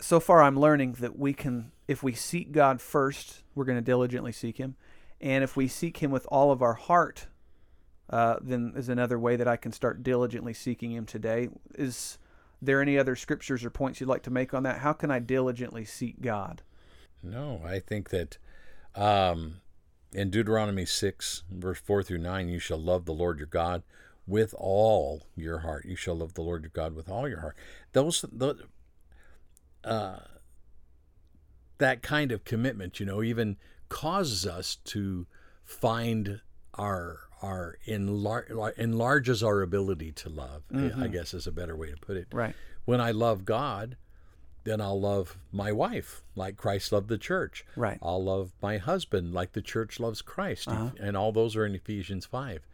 So 0.00 0.20
far, 0.20 0.42
I'm 0.42 0.58
learning 0.58 0.94
that 1.00 1.18
we 1.18 1.32
can, 1.32 1.72
if 1.86 2.02
we 2.02 2.12
seek 2.12 2.52
God 2.52 2.80
first, 2.80 3.42
we're 3.54 3.64
going 3.64 3.78
to 3.78 3.82
diligently 3.82 4.32
seek 4.32 4.58
Him, 4.58 4.76
and 5.20 5.44
if 5.44 5.56
we 5.56 5.68
seek 5.68 5.98
Him 5.98 6.10
with 6.10 6.26
all 6.26 6.50
of 6.50 6.62
our 6.62 6.74
heart, 6.74 7.28
uh, 8.10 8.36
then 8.42 8.72
is 8.76 8.88
another 8.88 9.18
way 9.18 9.36
that 9.36 9.48
I 9.48 9.56
can 9.56 9.72
start 9.72 10.02
diligently 10.02 10.52
seeking 10.52 10.92
Him 10.92 11.06
today. 11.06 11.48
Is 11.76 12.18
there 12.60 12.82
any 12.82 12.98
other 12.98 13.16
scriptures 13.16 13.64
or 13.64 13.70
points 13.70 14.00
you'd 14.00 14.08
like 14.08 14.22
to 14.24 14.30
make 14.30 14.52
on 14.54 14.62
that? 14.64 14.78
How 14.78 14.92
can 14.92 15.10
I 15.10 15.18
diligently 15.18 15.84
seek 15.84 16.20
God? 16.20 16.62
No, 17.22 17.60
I 17.64 17.78
think 17.78 18.10
that 18.10 18.38
um, 18.94 19.60
in 20.12 20.30
Deuteronomy 20.30 20.84
6, 20.84 21.44
verse 21.50 21.78
4 21.78 22.02
through 22.02 22.18
9, 22.18 22.48
you 22.48 22.58
shall 22.58 22.78
love 22.78 23.04
the 23.04 23.14
Lord 23.14 23.38
your 23.38 23.46
God 23.46 23.82
with 24.26 24.54
all 24.58 25.26
your 25.36 25.60
heart. 25.60 25.84
You 25.84 25.96
shall 25.96 26.16
love 26.16 26.34
the 26.34 26.42
Lord 26.42 26.62
your 26.62 26.70
God 26.72 26.94
with 26.94 27.08
all 27.08 27.28
your 27.28 27.40
heart. 27.40 27.56
Those, 27.92 28.24
the, 28.32 28.56
uh, 29.84 30.18
that 31.78 32.02
kind 32.02 32.32
of 32.32 32.44
commitment, 32.44 33.00
you 33.00 33.06
know, 33.06 33.22
even 33.22 33.56
causes 33.88 34.46
us 34.46 34.76
to 34.84 35.26
find 35.64 36.40
our 36.74 37.20
our 37.42 37.76
enlar- 37.88 38.72
enlarges 38.78 39.42
our 39.42 39.62
ability 39.62 40.12
to 40.12 40.28
love. 40.28 40.62
I- 40.72 40.92
I 41.04 41.06
guess 41.08 41.34
is 41.34 41.48
a 41.48 41.52
better 41.52 41.74
way 41.76 41.90
to 41.90 41.96
put 41.96 42.16
it 42.16 42.28
Right. 42.32 42.54
when 42.84 43.00
I 43.00 43.10
love 43.10 43.44
God, 43.44 43.96
then 44.62 44.80
I'll 44.80 45.00
love 45.00 45.36
my 45.50 45.72
wife 45.72 46.22
like 46.36 46.56
Christ 46.56 46.92
loved 46.92 47.08
the 47.08 47.18
church. 47.18 47.64
Right. 47.74 47.98
I'll 48.00 48.22
love 48.22 48.52
my 48.62 48.78
husband 48.78 49.34
like 49.34 49.54
the 49.54 49.60
church 49.62 49.98
loves 49.98 50.22
Christ. 50.22 50.68
And 50.68 51.16
all 51.16 51.32
those 51.32 51.56
are 51.56 51.66
in 51.66 51.74
Ephesians 51.74 52.26
5. 52.26 52.64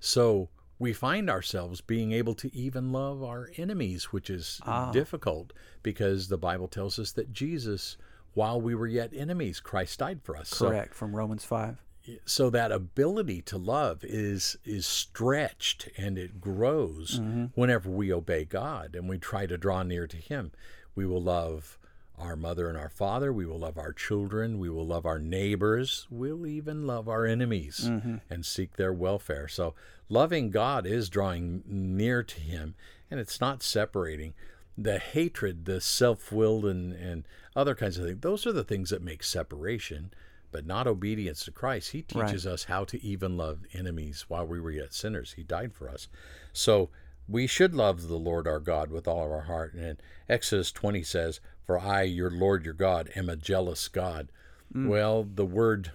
So 0.00 0.48
we 0.78 0.92
find 0.92 1.30
ourselves 1.30 1.80
being 1.80 2.12
able 2.12 2.34
to 2.34 2.54
even 2.54 2.92
love 2.92 3.22
our 3.22 3.50
enemies, 3.56 4.12
which 4.12 4.28
is 4.28 4.60
ah. 4.66 4.90
difficult 4.90 5.52
because 5.82 6.28
the 6.28 6.38
Bible 6.38 6.68
tells 6.68 6.98
us 6.98 7.12
that 7.12 7.32
Jesus, 7.32 7.96
while 8.34 8.60
we 8.60 8.74
were 8.74 8.86
yet 8.86 9.12
enemies, 9.14 9.60
Christ 9.60 9.98
died 10.00 10.20
for 10.22 10.36
us. 10.36 10.48
So 10.48 10.68
Correct. 10.68 10.94
From 10.94 11.14
Romans 11.14 11.44
5. 11.44 11.76
so 12.26 12.50
that 12.50 12.72
ability 12.72 13.40
to 13.40 13.56
love 13.56 14.04
is 14.04 14.56
is 14.64 14.86
stretched 14.86 15.88
and 15.96 16.18
it 16.18 16.40
grows 16.40 17.18
mm-hmm. 17.18 17.46
whenever 17.54 17.88
we 17.88 18.12
obey 18.12 18.44
God 18.44 18.94
and 18.94 19.08
we 19.08 19.16
try 19.16 19.46
to 19.46 19.56
draw 19.56 19.82
near 19.82 20.06
to 20.06 20.18
him 20.18 20.52
we 20.94 21.06
will 21.06 21.22
love 21.22 21.78
our 22.18 22.36
mother 22.36 22.68
and 22.68 22.78
our 22.78 22.88
father 22.88 23.32
we 23.32 23.44
will 23.44 23.58
love 23.58 23.76
our 23.76 23.92
children 23.92 24.58
we 24.58 24.68
will 24.68 24.86
love 24.86 25.04
our 25.04 25.18
neighbors 25.18 26.06
we'll 26.10 26.46
even 26.46 26.86
love 26.86 27.08
our 27.08 27.26
enemies 27.26 27.88
mm-hmm. 27.88 28.16
and 28.30 28.46
seek 28.46 28.76
their 28.76 28.92
welfare 28.92 29.48
so 29.48 29.74
loving 30.08 30.50
God 30.50 30.86
is 30.86 31.08
drawing 31.08 31.62
near 31.66 32.22
to 32.22 32.40
him 32.40 32.74
and 33.10 33.18
it's 33.18 33.40
not 33.40 33.62
separating 33.62 34.34
the 34.76 34.98
hatred 34.98 35.64
the 35.64 35.80
self-willed 35.80 36.64
and 36.64 36.92
and 36.92 37.24
other 37.56 37.74
kinds 37.74 37.98
of 37.98 38.06
things 38.06 38.20
those 38.20 38.46
are 38.46 38.52
the 38.52 38.64
things 38.64 38.90
that 38.90 39.02
make 39.02 39.22
separation 39.22 40.12
but 40.54 40.64
not 40.64 40.86
obedience 40.86 41.44
to 41.44 41.50
Christ. 41.50 41.90
He 41.90 42.02
teaches 42.02 42.46
us 42.46 42.62
how 42.62 42.84
to 42.84 43.04
even 43.04 43.36
love 43.36 43.64
enemies 43.72 44.26
while 44.28 44.46
we 44.46 44.60
were 44.60 44.70
yet 44.70 44.94
sinners. 44.94 45.32
He 45.32 45.42
died 45.42 45.74
for 45.74 45.88
us. 45.88 46.06
So 46.52 46.90
we 47.28 47.48
should 47.48 47.74
love 47.74 48.06
the 48.06 48.16
Lord 48.16 48.46
our 48.46 48.60
God 48.60 48.92
with 48.92 49.08
all 49.08 49.24
of 49.24 49.32
our 49.32 49.42
heart. 49.42 49.74
And 49.74 50.00
Exodus 50.28 50.70
20 50.70 51.02
says, 51.02 51.40
For 51.64 51.78
I, 51.78 52.02
your 52.02 52.30
Lord 52.30 52.64
your 52.64 52.74
God, 52.74 53.10
am 53.16 53.28
a 53.28 53.36
jealous 53.36 53.88
God. 53.88 54.30
Mm. 54.74 54.88
Well, 54.88 55.24
the 55.24 55.46
word 55.46 55.92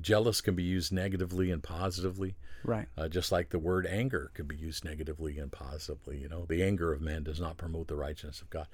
jealous 0.00 0.40
can 0.40 0.54
be 0.54 0.62
used 0.62 0.92
negatively 0.92 1.50
and 1.50 1.62
positively. 1.62 2.36
Right. 2.62 2.86
Uh, 2.96 3.08
just 3.08 3.32
like 3.32 3.50
the 3.50 3.58
word 3.58 3.86
anger 3.86 4.30
can 4.34 4.46
be 4.46 4.56
used 4.56 4.84
negatively 4.84 5.38
and 5.38 5.50
positively. 5.50 6.18
You 6.18 6.28
know, 6.28 6.44
the 6.48 6.62
anger 6.62 6.92
of 6.92 7.00
man 7.00 7.22
does 7.22 7.40
not 7.40 7.56
promote 7.56 7.88
the 7.88 7.96
righteousness 7.96 8.42
of 8.42 8.50
God. 8.50 8.66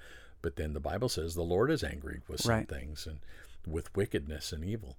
But 0.42 0.56
then 0.56 0.72
the 0.72 0.80
Bible 0.80 1.09
says 1.09 1.35
the 1.35 1.42
Lord 1.42 1.70
is 1.70 1.82
angry 1.82 2.20
with 2.28 2.42
some 2.42 2.50
right. 2.50 2.68
things 2.68 3.06
and 3.06 3.18
with 3.66 3.94
wickedness 3.96 4.52
and 4.52 4.64
evil. 4.64 4.96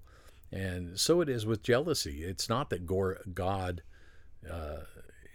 And 0.51 0.99
so 0.99 1.21
it 1.21 1.29
is 1.29 1.45
with 1.45 1.63
jealousy. 1.63 2.23
It's 2.23 2.49
not 2.49 2.69
that 2.69 2.85
God 3.33 3.81
uh, 4.49 4.77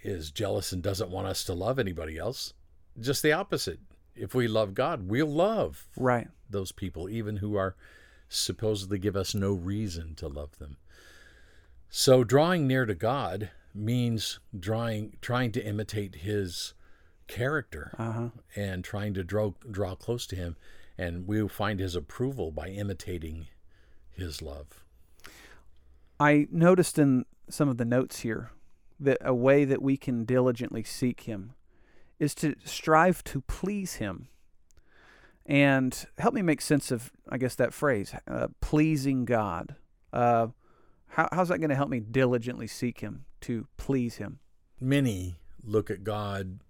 is 0.03 0.31
jealous 0.31 0.73
and 0.73 0.83
doesn't 0.83 1.11
want 1.11 1.29
us 1.29 1.45
to 1.45 1.55
love 1.55 1.79
anybody 1.79 2.19
else. 2.19 2.55
Just 3.01 3.23
the 3.23 3.33
opposite. 3.33 3.81
If 4.15 4.35
we 4.35 4.47
love 4.47 4.75
God, 4.75 5.09
we'll 5.09 5.27
love 5.27 5.89
right 5.97 6.29
those 6.49 6.73
people, 6.73 7.09
even 7.09 7.37
who 7.37 7.57
are 7.57 7.75
supposedly 8.29 8.99
give 8.99 9.17
us 9.17 9.35
no 9.35 9.53
reason 9.53 10.15
to 10.17 10.29
love 10.29 10.59
them. 10.59 10.77
So 11.89 12.25
drawing 12.25 12.67
near 12.67 12.87
to 12.87 12.95
God 12.95 13.51
means 13.75 14.39
drawing, 14.59 15.17
trying 15.21 15.53
to 15.53 15.65
imitate 15.65 16.17
His 16.17 16.75
character 17.27 17.95
uh-huh. 17.99 18.29
and 18.57 18.85
trying 18.85 19.15
to 19.15 19.25
draw 19.25 19.53
draw 19.71 19.95
close 19.95 20.27
to 20.29 20.37
Him, 20.37 20.57
and 20.97 21.27
we 21.27 21.41
will 21.41 21.49
find 21.49 21.81
His 21.81 21.95
approval 21.95 22.51
by 22.51 22.69
imitating 22.69 23.49
His 24.11 24.43
love. 24.43 24.85
I 26.21 26.47
noticed 26.51 26.99
in 26.99 27.25
some 27.49 27.69
of 27.69 27.79
the 27.79 27.85
notes 27.85 28.21
here 28.21 28.51
that 29.01 29.19
a 29.21 29.35
way 29.35 29.65
that 29.65 29.83
we 29.83 29.97
can 29.97 30.25
diligently 30.25 30.85
seek 30.85 31.23
Him 31.23 31.55
is 32.23 32.37
to 32.37 32.55
strive 32.65 33.25
to 33.25 33.41
please 33.43 33.95
Him. 33.95 34.29
And 35.45 36.07
help 36.19 36.35
me 36.35 36.41
make 36.41 36.61
sense 36.61 36.93
of, 36.93 37.11
I 37.29 37.37
guess, 37.37 37.57
that 37.57 37.75
phrase, 37.75 38.15
uh, 38.29 38.47
pleasing 38.61 39.25
God. 39.25 39.75
Uh, 40.13 40.49
how, 41.09 41.29
how's 41.33 41.49
that 41.49 41.59
going 41.59 41.71
to 41.71 41.77
help 41.77 41.89
me 41.89 41.99
diligently 41.99 42.69
seek 42.69 43.01
Him 43.01 43.25
to 43.43 43.67
please 43.77 44.17
Him? 44.17 44.39
Many 44.81 45.35
look 45.65 45.91
at 45.91 46.05
God 46.05 46.61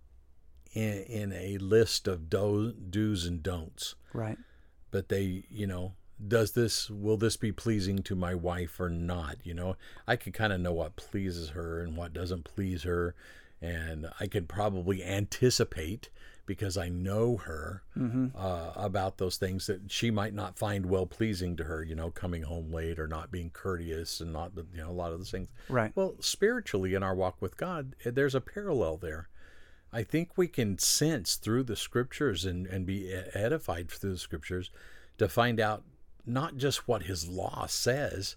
in, 0.73 1.03
in 1.03 1.33
a 1.35 1.59
list 1.59 2.09
of 2.09 2.31
do, 2.31 2.73
do's 2.73 3.27
and 3.27 3.43
don'ts. 3.43 3.95
Right. 4.15 4.39
But 4.91 5.11
they, 5.11 5.45
you 5.51 5.67
know, 5.67 5.93
does 6.27 6.53
this 6.53 6.89
will 6.89 7.17
this 7.17 7.37
be 7.37 7.53
pleasing 7.53 7.99
to 7.99 8.15
my 8.15 8.33
wife 8.33 8.79
or 8.79 8.89
not 8.89 9.35
you 9.43 9.53
know 9.53 9.75
i 10.07 10.15
can 10.15 10.31
kind 10.31 10.53
of 10.53 10.61
know 10.61 10.73
what 10.73 10.95
pleases 10.95 11.49
her 11.49 11.81
and 11.81 11.97
what 11.97 12.13
doesn't 12.13 12.45
please 12.45 12.85
her 12.85 13.13
and 13.63 14.09
i 14.21 14.27
can 14.27 14.47
probably 14.47 15.03
anticipate 15.03 16.11
because 16.47 16.77
I 16.77 16.89
know 16.89 17.37
her 17.37 17.83
mm-hmm. 17.97 18.29
uh, 18.37 18.73
about 18.75 19.19
those 19.19 19.37
things 19.37 19.67
that 19.69 19.91
she 19.91 20.11
might 20.11 20.35
not 20.35 20.59
find 20.59 20.87
well 20.87 21.07
pleasing 21.07 21.57
to 21.57 21.65
her. 21.65 21.83
You 21.83 21.95
know, 21.95 22.11
coming 22.11 22.43
home 22.43 22.73
late 22.73 22.99
or 22.99 23.07
not 23.07 23.31
being 23.31 23.51
courteous 23.51 24.21
and 24.21 24.33
not 24.33 24.53
you 24.57 24.83
know 24.83 24.91
a 24.91 24.93
lot 24.93 25.13
of 25.13 25.19
those 25.19 25.31
things. 25.31 25.49
Right. 25.69 25.93
Well, 25.95 26.15
spiritually 26.21 26.95
in 26.95 27.03
our 27.03 27.15
walk 27.15 27.41
with 27.41 27.57
God, 27.57 27.95
eh, 28.05 28.11
there's 28.13 28.35
a 28.35 28.41
parallel 28.41 28.97
there. 28.97 29.29
I 29.93 30.03
think 30.03 30.37
we 30.37 30.49
can 30.49 30.79
sense 30.79 31.37
through 31.37 31.65
the 31.65 31.77
scriptures 31.77 32.45
and, 32.45 32.67
and 32.67 32.87
be 32.87 33.13
edified 33.35 33.91
through 33.91 34.13
the 34.13 34.19
scriptures 34.19 34.71
to 35.19 35.29
find 35.29 35.61
out 35.61 35.85
not 36.25 36.57
just 36.57 36.89
what 36.89 37.05
his 37.05 37.29
law 37.29 37.67
says 37.67 38.37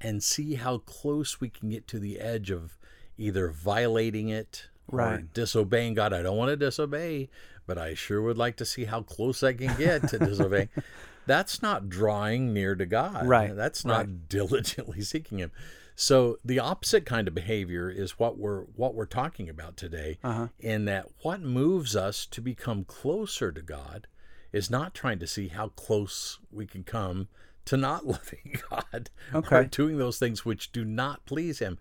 and 0.00 0.22
see 0.22 0.54
how 0.54 0.78
close 0.78 1.40
we 1.40 1.50
can 1.50 1.70
get 1.70 1.86
to 1.88 2.00
the 2.00 2.18
edge 2.18 2.50
of 2.50 2.76
either 3.18 3.50
violating 3.50 4.28
it 4.28 4.68
right. 4.90 5.32
disobeying 5.32 5.94
God. 5.94 6.12
I 6.12 6.22
don't 6.22 6.36
want 6.36 6.50
to 6.50 6.56
disobey, 6.56 7.28
but 7.66 7.78
I 7.78 7.94
sure 7.94 8.22
would 8.22 8.38
like 8.38 8.56
to 8.56 8.64
see 8.64 8.84
how 8.84 9.02
close 9.02 9.42
I 9.42 9.52
can 9.52 9.76
get 9.76 10.08
to 10.08 10.18
disobeying. 10.18 10.68
That's 11.26 11.60
not 11.60 11.90
drawing 11.90 12.54
near 12.54 12.74
to 12.74 12.86
God. 12.86 13.26
Right. 13.26 13.54
That's 13.54 13.84
not 13.84 14.06
right. 14.06 14.28
diligently 14.28 15.00
seeking 15.02 15.38
Him. 15.38 15.52
So 15.94 16.38
the 16.44 16.60
opposite 16.60 17.04
kind 17.04 17.28
of 17.28 17.34
behavior 17.34 17.90
is 17.90 18.18
what 18.18 18.38
we're 18.38 18.62
what 18.76 18.94
we're 18.94 19.04
talking 19.04 19.48
about 19.48 19.76
today. 19.76 20.18
Uh-huh. 20.24 20.48
In 20.58 20.86
that 20.86 21.08
what 21.22 21.40
moves 21.40 21.94
us 21.96 22.24
to 22.26 22.40
become 22.40 22.84
closer 22.84 23.52
to 23.52 23.60
God 23.60 24.06
is 24.52 24.70
not 24.70 24.94
trying 24.94 25.18
to 25.18 25.26
see 25.26 25.48
how 25.48 25.68
close 25.68 26.38
we 26.50 26.66
can 26.66 26.84
come 26.84 27.28
to 27.66 27.76
not 27.76 28.06
loving 28.06 28.58
God 28.70 29.10
okay. 29.34 29.56
or 29.56 29.64
doing 29.64 29.98
those 29.98 30.18
things 30.18 30.44
which 30.44 30.72
do 30.72 30.84
not 30.84 31.26
please 31.26 31.58
Him 31.58 31.78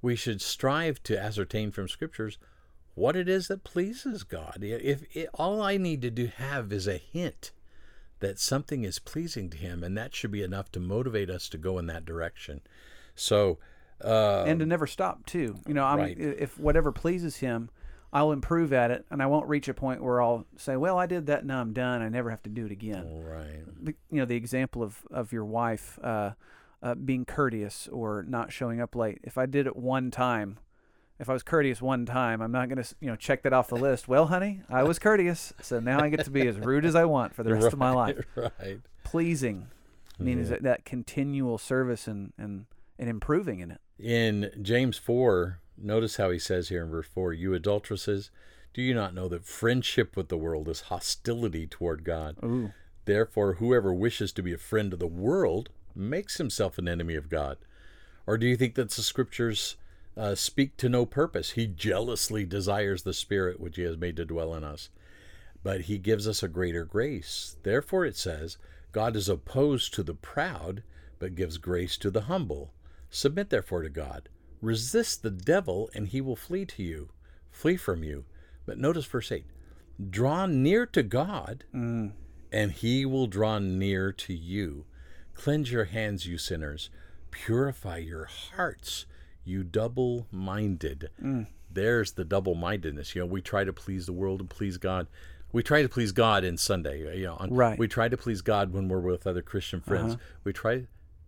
we 0.00 0.16
should 0.16 0.40
strive 0.40 1.02
to 1.04 1.18
ascertain 1.18 1.70
from 1.70 1.88
scriptures 1.88 2.38
what 2.94 3.16
it 3.16 3.28
is 3.28 3.48
that 3.48 3.64
pleases 3.64 4.24
God. 4.24 4.58
If 4.60 5.04
it, 5.16 5.28
all 5.34 5.62
I 5.62 5.76
need 5.76 6.02
to 6.02 6.10
do 6.10 6.26
have 6.26 6.72
is 6.72 6.88
a 6.88 6.98
hint 6.98 7.52
that 8.20 8.38
something 8.38 8.84
is 8.84 8.98
pleasing 8.98 9.48
to 9.50 9.56
Him, 9.56 9.84
and 9.84 9.96
that 9.96 10.14
should 10.14 10.32
be 10.32 10.42
enough 10.42 10.72
to 10.72 10.80
motivate 10.80 11.30
us 11.30 11.48
to 11.50 11.58
go 11.58 11.78
in 11.78 11.86
that 11.86 12.04
direction. 12.04 12.60
So, 13.14 13.58
uh, 14.04 14.44
and 14.46 14.58
to 14.60 14.66
never 14.66 14.86
stop 14.86 15.26
too. 15.26 15.56
You 15.66 15.74
know, 15.74 15.84
I'm, 15.84 15.98
right. 15.98 16.18
if 16.18 16.58
whatever 16.58 16.90
pleases 16.90 17.36
Him, 17.36 17.70
I'll 18.12 18.32
improve 18.32 18.72
at 18.72 18.90
it, 18.90 19.06
and 19.10 19.22
I 19.22 19.26
won't 19.26 19.48
reach 19.48 19.68
a 19.68 19.74
point 19.74 20.02
where 20.02 20.20
I'll 20.20 20.46
say, 20.56 20.76
"Well, 20.76 20.98
I 20.98 21.06
did 21.06 21.26
that, 21.26 21.46
now 21.46 21.60
I'm 21.60 21.72
done. 21.72 22.02
I 22.02 22.08
never 22.08 22.30
have 22.30 22.42
to 22.44 22.50
do 22.50 22.66
it 22.66 22.72
again." 22.72 23.22
Right. 23.22 23.84
The, 23.84 23.94
you 24.10 24.18
know, 24.18 24.24
the 24.24 24.36
example 24.36 24.82
of 24.82 25.02
of 25.10 25.32
your 25.32 25.44
wife. 25.44 25.98
Uh, 26.02 26.32
uh, 26.82 26.94
being 26.94 27.24
courteous 27.24 27.88
or 27.88 28.24
not 28.26 28.52
showing 28.52 28.80
up 28.80 28.94
late. 28.94 29.18
If 29.22 29.38
I 29.38 29.46
did 29.46 29.66
it 29.66 29.76
one 29.76 30.10
time, 30.10 30.58
if 31.18 31.28
I 31.28 31.32
was 31.32 31.42
courteous 31.42 31.82
one 31.82 32.06
time, 32.06 32.40
I'm 32.40 32.52
not 32.52 32.68
going 32.68 32.82
to, 32.82 32.94
you 33.00 33.08
know, 33.08 33.16
check 33.16 33.42
that 33.42 33.52
off 33.52 33.68
the 33.68 33.76
list. 33.76 34.06
Well, 34.06 34.26
honey, 34.26 34.62
I 34.70 34.84
was 34.84 34.98
courteous, 34.98 35.52
so 35.60 35.80
now 35.80 36.00
I 36.00 36.08
get 36.08 36.24
to 36.24 36.30
be 36.30 36.46
as 36.46 36.56
rude 36.58 36.84
as 36.84 36.94
I 36.94 37.04
want 37.06 37.34
for 37.34 37.42
the 37.42 37.52
rest 37.52 37.64
right, 37.64 37.72
of 37.72 37.78
my 37.78 37.90
life. 37.90 38.24
Right. 38.36 38.80
Pleasing 39.02 39.68
means 40.18 40.50
that, 40.50 40.62
that 40.62 40.84
continual 40.84 41.58
service 41.58 42.06
and, 42.06 42.32
and, 42.38 42.66
and 42.98 43.08
improving 43.08 43.60
in 43.60 43.70
it. 43.70 43.80
In 43.98 44.50
James 44.62 44.96
4, 44.98 45.60
notice 45.76 46.16
how 46.16 46.30
he 46.30 46.38
says 46.38 46.68
here 46.68 46.84
in 46.84 46.90
verse 46.90 47.06
4 47.12 47.32
You 47.32 47.54
adulteresses, 47.54 48.30
do 48.72 48.82
you 48.82 48.94
not 48.94 49.14
know 49.14 49.28
that 49.28 49.44
friendship 49.44 50.16
with 50.16 50.28
the 50.28 50.36
world 50.36 50.68
is 50.68 50.82
hostility 50.82 51.66
toward 51.66 52.04
God? 52.04 52.36
Ooh. 52.44 52.72
Therefore, 53.06 53.54
whoever 53.54 53.92
wishes 53.92 54.32
to 54.32 54.42
be 54.42 54.52
a 54.52 54.58
friend 54.58 54.92
of 54.92 54.98
the 54.98 55.06
world 55.06 55.70
makes 55.98 56.38
himself 56.38 56.78
an 56.78 56.88
enemy 56.88 57.14
of 57.14 57.28
God? 57.28 57.58
Or 58.26 58.38
do 58.38 58.46
you 58.46 58.56
think 58.56 58.74
that 58.74 58.90
the 58.90 59.02
scriptures 59.02 59.76
uh, 60.16 60.34
speak 60.34 60.76
to 60.78 60.88
no 60.88 61.06
purpose? 61.06 61.52
He 61.52 61.66
jealously 61.66 62.44
desires 62.44 63.02
the 63.02 63.14
Spirit 63.14 63.58
which 63.58 63.76
he 63.76 63.82
has 63.82 63.96
made 63.96 64.16
to 64.16 64.24
dwell 64.24 64.54
in 64.54 64.64
us. 64.64 64.90
But 65.62 65.82
he 65.82 65.98
gives 65.98 66.28
us 66.28 66.42
a 66.42 66.48
greater 66.48 66.84
grace. 66.84 67.56
Therefore, 67.62 68.04
it 68.04 68.16
says, 68.16 68.58
God 68.92 69.16
is 69.16 69.28
opposed 69.28 69.92
to 69.94 70.02
the 70.02 70.14
proud, 70.14 70.82
but 71.18 71.34
gives 71.34 71.58
grace 71.58 71.96
to 71.98 72.10
the 72.10 72.22
humble. 72.22 72.72
Submit 73.10 73.50
therefore 73.50 73.82
to 73.82 73.88
God. 73.88 74.28
Resist 74.60 75.22
the 75.22 75.30
devil, 75.30 75.90
and 75.94 76.08
he 76.08 76.20
will 76.20 76.36
flee 76.36 76.64
to 76.66 76.82
you, 76.82 77.10
flee 77.50 77.76
from 77.76 78.02
you. 78.02 78.24
But 78.66 78.78
notice 78.78 79.06
verse 79.06 79.32
8 79.32 79.44
draw 80.10 80.46
near 80.46 80.86
to 80.86 81.02
God, 81.02 81.64
mm. 81.74 82.12
and 82.52 82.72
he 82.72 83.04
will 83.04 83.26
draw 83.26 83.58
near 83.58 84.12
to 84.12 84.34
you. 84.34 84.84
Cleanse 85.38 85.70
your 85.70 85.84
hands, 85.84 86.26
you 86.26 86.36
sinners. 86.36 86.90
Purify 87.30 87.98
your 87.98 88.24
hearts, 88.24 89.06
you 89.44 89.62
double 89.62 90.26
minded. 90.32 91.10
Mm. 91.22 91.46
There's 91.70 92.12
the 92.12 92.24
double 92.24 92.56
mindedness. 92.56 93.14
You 93.14 93.22
know, 93.22 93.26
we 93.26 93.40
try 93.40 93.62
to 93.62 93.72
please 93.72 94.06
the 94.06 94.12
world 94.12 94.40
and 94.40 94.50
please 94.50 94.78
God. 94.78 95.06
We 95.52 95.62
try 95.62 95.82
to 95.82 95.88
please 95.88 96.10
God 96.10 96.42
in 96.42 96.56
Sunday. 96.56 97.16
You 97.18 97.26
know, 97.26 97.36
on, 97.36 97.54
right. 97.54 97.78
we 97.78 97.86
try 97.86 98.08
to 98.08 98.16
please 98.16 98.42
God 98.42 98.72
when 98.72 98.88
we're 98.88 98.98
with 98.98 99.28
other 99.28 99.42
Christian 99.42 99.80
friends. 99.80 100.14
Uh-huh. 100.14 100.22
We 100.42 100.52
try, 100.52 100.86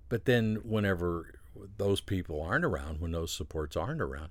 but 0.08 0.24
then 0.24 0.56
whenever 0.64 1.38
those 1.76 2.00
people 2.00 2.42
aren't 2.42 2.64
around, 2.64 3.00
when 3.00 3.12
those 3.12 3.32
supports 3.32 3.76
aren't 3.76 4.00
around, 4.00 4.30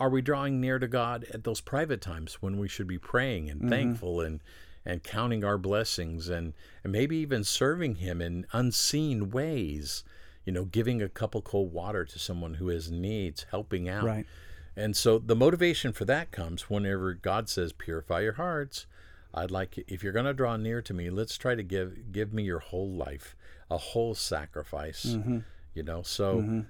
are 0.00 0.10
we 0.10 0.20
drawing 0.20 0.60
near 0.60 0.80
to 0.80 0.88
God 0.88 1.26
at 1.32 1.44
those 1.44 1.60
private 1.60 2.00
times 2.00 2.42
when 2.42 2.58
we 2.58 2.66
should 2.66 2.88
be 2.88 2.98
praying 2.98 3.48
and 3.48 3.60
mm-hmm. 3.60 3.70
thankful 3.70 4.20
and 4.20 4.40
and 4.84 5.02
counting 5.02 5.44
our 5.44 5.58
blessings 5.58 6.28
and, 6.28 6.54
and 6.82 6.92
maybe 6.92 7.16
even 7.16 7.44
serving 7.44 7.96
him 7.96 8.20
in 8.20 8.46
unseen 8.52 9.30
ways. 9.30 10.04
You 10.44 10.52
know 10.52 10.64
giving 10.64 11.02
a 11.02 11.10
cup 11.10 11.34
of 11.34 11.44
cold 11.44 11.74
water 11.74 12.06
to 12.06 12.18
someone 12.18 12.54
who 12.54 12.68
has 12.68 12.90
needs 12.90 13.44
helping 13.50 13.86
out. 13.86 14.04
Right. 14.04 14.26
And 14.74 14.96
so 14.96 15.18
the 15.18 15.36
motivation 15.36 15.92
for 15.92 16.06
that 16.06 16.30
comes 16.30 16.70
whenever 16.70 17.12
god 17.12 17.50
says 17.50 17.74
purify 17.74 18.20
your 18.20 18.34
hearts. 18.34 18.86
I'd 19.34 19.50
like 19.50 19.76
if 19.86 20.02
you're 20.02 20.12
going 20.14 20.24
to 20.24 20.32
draw 20.32 20.56
near 20.56 20.80
to 20.80 20.94
me 20.94 21.10
let's 21.10 21.36
try 21.36 21.54
to 21.54 21.62
give 21.62 22.12
give 22.12 22.32
me 22.32 22.44
your 22.44 22.60
whole 22.60 22.90
life 22.90 23.36
a 23.70 23.76
whole 23.76 24.14
sacrifice. 24.14 25.04
Mm-hmm. 25.04 25.40
you 25.74 25.82
know 25.82 26.00
so 26.00 26.36
mm-hmm. 26.36 26.60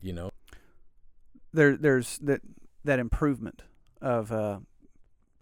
you 0.00 0.14
know. 0.14 0.30
There 1.52 1.76
there's 1.76 2.16
that 2.18 2.40
that 2.84 2.98
improvement 2.98 3.62
of 4.00 4.32
uh, 4.32 4.60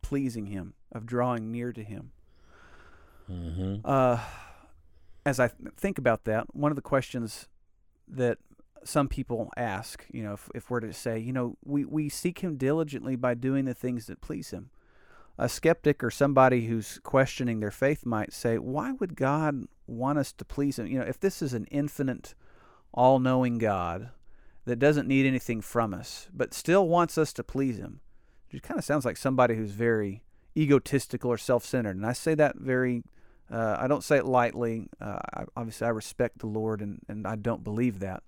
pleasing 0.02 0.46
him 0.46 0.74
of 0.90 1.06
drawing 1.06 1.52
near 1.52 1.72
to 1.72 1.84
him 1.84 2.10
Mm-hmm. 3.30 3.76
Uh, 3.84 4.20
as 5.26 5.40
I 5.40 5.48
th- 5.48 5.74
think 5.76 5.98
about 5.98 6.24
that, 6.24 6.54
one 6.54 6.70
of 6.70 6.76
the 6.76 6.82
questions 6.82 7.48
that 8.08 8.38
some 8.84 9.08
people 9.08 9.50
ask, 9.56 10.04
you 10.10 10.22
know, 10.22 10.34
if, 10.34 10.50
if 10.54 10.70
we're 10.70 10.80
to 10.80 10.92
say, 10.92 11.18
you 11.18 11.32
know, 11.32 11.56
we, 11.64 11.84
we 11.84 12.08
seek 12.08 12.40
Him 12.40 12.56
diligently 12.56 13.16
by 13.16 13.34
doing 13.34 13.64
the 13.64 13.74
things 13.74 14.06
that 14.06 14.20
please 14.20 14.50
Him. 14.50 14.70
A 15.38 15.48
skeptic 15.48 16.04
or 16.04 16.10
somebody 16.10 16.66
who's 16.66 17.00
questioning 17.02 17.60
their 17.60 17.70
faith 17.70 18.06
might 18.06 18.32
say, 18.32 18.58
why 18.58 18.92
would 18.92 19.16
God 19.16 19.64
want 19.86 20.18
us 20.18 20.32
to 20.34 20.44
please 20.44 20.78
Him? 20.78 20.86
You 20.86 20.98
know, 20.98 21.06
if 21.06 21.18
this 21.18 21.42
is 21.42 21.54
an 21.54 21.66
infinite, 21.70 22.34
all 22.92 23.18
knowing 23.18 23.58
God 23.58 24.10
that 24.66 24.78
doesn't 24.78 25.08
need 25.08 25.26
anything 25.26 25.60
from 25.60 25.92
us, 25.92 26.28
but 26.32 26.54
still 26.54 26.86
wants 26.86 27.18
us 27.18 27.32
to 27.32 27.42
please 27.42 27.78
Him, 27.78 28.00
it 28.50 28.62
kind 28.62 28.78
of 28.78 28.84
sounds 28.84 29.04
like 29.04 29.16
somebody 29.16 29.56
who's 29.56 29.72
very 29.72 30.22
egotistical 30.56 31.32
or 31.32 31.38
self 31.38 31.64
centered. 31.64 31.96
And 31.96 32.06
I 32.06 32.12
say 32.12 32.34
that 32.36 32.56
very 32.56 33.02
uh, 33.50 33.76
I 33.78 33.86
don't 33.86 34.04
say 34.04 34.18
it 34.18 34.24
lightly. 34.24 34.88
Uh, 35.00 35.18
I, 35.34 35.44
obviously, 35.56 35.86
I 35.86 35.90
respect 35.90 36.38
the 36.38 36.46
Lord, 36.46 36.80
and, 36.80 37.00
and 37.08 37.26
I 37.26 37.36
don't 37.36 37.62
believe 37.62 38.00
that, 38.00 38.22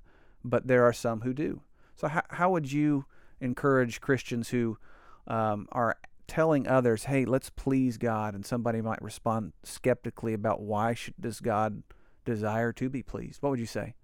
but 0.45 0.67
there 0.67 0.85
are 0.85 0.93
some 0.93 1.23
who 1.23 1.33
do. 1.33 1.63
So, 1.97 2.09
how, 2.09 2.23
how 2.31 2.51
would 2.51 2.71
you 2.71 3.07
encourage 3.41 4.01
Christians 4.01 4.51
who 4.51 4.79
um, 5.27 5.69
are 5.73 5.97
telling 6.27 6.69
others, 6.69 7.05
"Hey, 7.05 7.25
let's 7.25 7.51
please 7.51 7.97
God," 7.97 8.35
and 8.35 8.45
somebody 8.45 8.81
might 8.81 9.01
respond 9.01 9.53
skeptically 9.63 10.35
about 10.35 10.61
why 10.61 10.95
should, 10.95 11.15
does 11.19 11.41
God 11.41 11.83
desire 12.25 12.73
to 12.75 12.91
be 12.91 13.03
pleased? 13.03 13.43
What 13.43 13.51
would 13.51 13.61
you 13.61 13.67
say? 13.67 13.95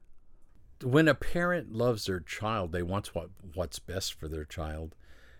When 0.82 1.06
a 1.06 1.14
parent 1.14 1.72
loves 1.72 2.06
their 2.06 2.20
child, 2.20 2.72
they 2.72 2.82
want 2.82 3.14
what 3.14 3.30
what's 3.54 3.78
best 3.78 4.14
for 4.14 4.28
their 4.28 4.44
child 4.44 4.96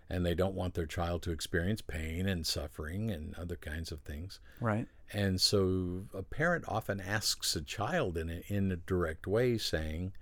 and 0.09 0.25
they 0.25 0.35
don't 0.35 0.53
want 0.53 0.75
their 0.75 0.85
child 0.85 1.23
to 1.23 1.31
experience 1.31 1.81
pain 1.81 2.27
and 2.27 2.45
suffering 2.45 3.09
and 3.09 3.33
other 3.35 3.55
kinds 3.55 3.91
of 3.91 4.01
things. 4.01 4.39
Right. 4.61 4.87
And 5.11 5.39
so 5.39 6.05
a 6.13 6.23
parent 6.23 6.65
often 6.67 6.99
asks 6.99 7.55
a 7.55 7.61
child 7.61 8.17
in 8.17 8.29
a, 8.29 8.41
in 8.47 8.71
a 8.71 8.77
direct 8.77 9.27
way, 9.27 9.57
saying, 9.57 10.13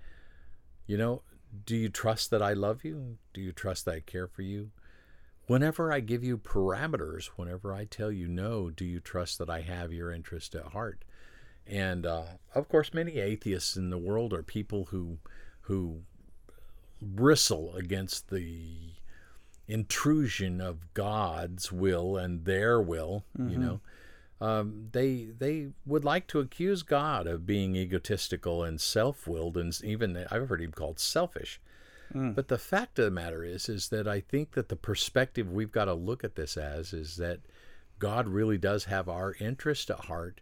You 0.85 0.97
know, 0.97 1.21
do 1.65 1.75
you 1.75 1.89
trust 1.89 2.29
that 2.31 2.41
I 2.41 2.53
love 2.53 2.83
you? 2.83 3.17
Do 3.33 3.41
you 3.41 3.51
trust 3.51 3.85
that 3.85 3.95
I 3.95 3.99
care 3.99 4.27
for 4.27 4.41
you? 4.41 4.71
Whenever 5.47 5.91
I 5.91 5.99
give 5.99 6.23
you 6.23 6.37
parameters, 6.37 7.27
whenever 7.35 7.73
I 7.73 7.85
tell 7.85 8.11
you 8.11 8.27
no, 8.27 8.69
do 8.69 8.85
you 8.85 8.99
trust 8.99 9.37
that 9.39 9.49
I 9.49 9.61
have 9.61 9.91
your 9.91 10.11
interest 10.11 10.55
at 10.55 10.67
heart? 10.67 11.03
And 11.67 12.05
uh, 12.05 12.23
of 12.55 12.69
course, 12.69 12.93
many 12.93 13.17
atheists 13.17 13.75
in 13.75 13.89
the 13.89 13.97
world 13.97 14.33
are 14.33 14.43
people 14.43 14.85
who 14.85 15.19
who 15.61 16.01
bristle 17.01 17.75
against 17.75 18.29
the 18.29 18.93
intrusion 19.67 20.59
of 20.59 20.93
God's 20.93 21.71
will 21.71 22.17
and 22.17 22.45
their 22.45 22.81
will, 22.81 23.23
mm-hmm. 23.37 23.49
you 23.51 23.57
know. 23.57 23.81
Um, 24.41 24.87
they 24.91 25.27
they 25.37 25.67
would 25.85 26.03
like 26.03 26.25
to 26.27 26.39
accuse 26.39 26.81
God 26.81 27.27
of 27.27 27.45
being 27.45 27.75
egotistical 27.75 28.63
and 28.63 28.81
self-willed, 28.81 29.55
and 29.55 29.79
even 29.83 30.25
I've 30.31 30.49
heard 30.49 30.61
him 30.61 30.71
called 30.71 30.99
selfish. 30.99 31.61
Mm. 32.11 32.33
But 32.33 32.47
the 32.47 32.57
fact 32.57 32.97
of 32.97 33.05
the 33.05 33.11
matter 33.11 33.43
is, 33.43 33.69
is 33.69 33.89
that 33.89 34.07
I 34.07 34.19
think 34.19 34.53
that 34.53 34.67
the 34.69 34.75
perspective 34.75 35.51
we've 35.51 35.71
got 35.71 35.85
to 35.85 35.93
look 35.93 36.23
at 36.23 36.35
this 36.35 36.57
as 36.57 36.91
is 36.91 37.17
that 37.17 37.39
God 37.99 38.27
really 38.27 38.57
does 38.57 38.85
have 38.85 39.07
our 39.07 39.35
interest 39.39 39.91
at 39.91 40.05
heart, 40.05 40.41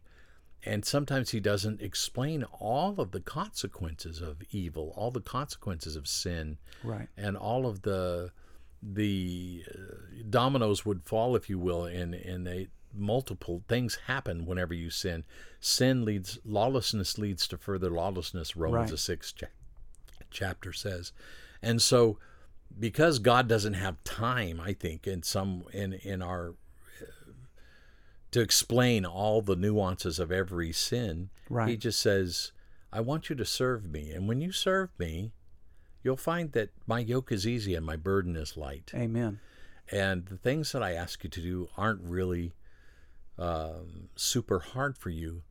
and 0.63 0.85
sometimes 0.85 1.31
He 1.31 1.41
doesn't 1.41 1.81
explain 1.81 2.43
all 2.57 3.01
of 3.01 3.12
the 3.12 3.19
consequences 3.19 4.21
of 4.21 4.38
evil, 4.51 4.93
all 4.95 5.12
the 5.12 5.19
consequences 5.19 5.97
of 5.97 6.07
sin, 6.07 6.57
right, 6.85 7.09
and 7.17 7.35
all 7.35 7.67
of 7.67 7.81
the 7.81 8.31
the 8.81 9.65
uh, 9.69 10.23
dominoes 10.29 10.85
would 10.85 11.03
fall, 11.03 11.35
if 11.35 11.49
you 11.49 11.59
will, 11.59 11.83
and 11.83 12.13
and 12.15 12.47
they 12.47 12.69
multiple 12.93 13.63
things 13.67 13.99
happen 14.08 14.45
whenever 14.45 14.73
you 14.73 14.89
sin. 14.89 15.23
Sin 15.60 16.06
leads 16.06 16.39
lawlessness 16.45 17.17
leads 17.17 17.47
to 17.47 17.58
further 17.58 17.89
lawlessness. 17.89 18.56
Romans 18.56 18.82
right. 18.82 18.89
the 18.91 18.97
sixth 18.97 19.36
cha- 19.36 19.47
chapter 20.30 20.73
says, 20.73 21.12
and 21.62 21.82
so 21.82 22.17
because 22.80 23.19
God 23.19 23.47
doesn't 23.47 23.73
have 23.73 24.04
time, 24.04 24.60
I 24.60 24.73
think 24.73 25.08
in 25.08 25.23
some 25.23 25.63
in 25.73 25.93
in 25.93 26.21
our 26.21 26.56
uh, 27.02 27.32
to 28.32 28.41
explain 28.41 29.06
all 29.06 29.41
the 29.41 29.56
nuances 29.56 30.19
of 30.19 30.32
every 30.32 30.71
sin, 30.71 31.30
right. 31.49 31.69
He 31.69 31.78
just 31.78 31.99
says, 31.99 32.52
"I 32.91 33.02
want 33.02 33.30
you 33.30 33.36
to 33.36 33.45
serve 33.45 33.89
me, 33.91 34.12
and 34.12 34.28
when 34.28 34.41
you 34.41 34.52
serve 34.52 34.89
me." 34.97 35.32
you'll 36.04 36.17
find 36.17 36.52
that 36.54 36.69
my 36.88 36.99
yoke 36.99 37.32
is 37.32 37.45
easy 37.45 37.75
and 37.75 37.86
my 37.86 37.95
burden 37.95 38.36
is 38.36 38.56
light. 38.58 38.91
Amen. 38.95 39.39
And 39.91 40.25
the 40.28 40.38
things 40.38 40.71
that 40.71 40.84
I 40.84 40.93
ask 40.93 41.23
you 41.23 41.30
to 41.30 41.41
do 41.41 41.69
aren't 41.78 42.02
really 42.02 42.54
um, 43.39 44.10
super 44.15 44.60
hard 44.60 44.97
for 44.97 45.10
you, 45.10 45.43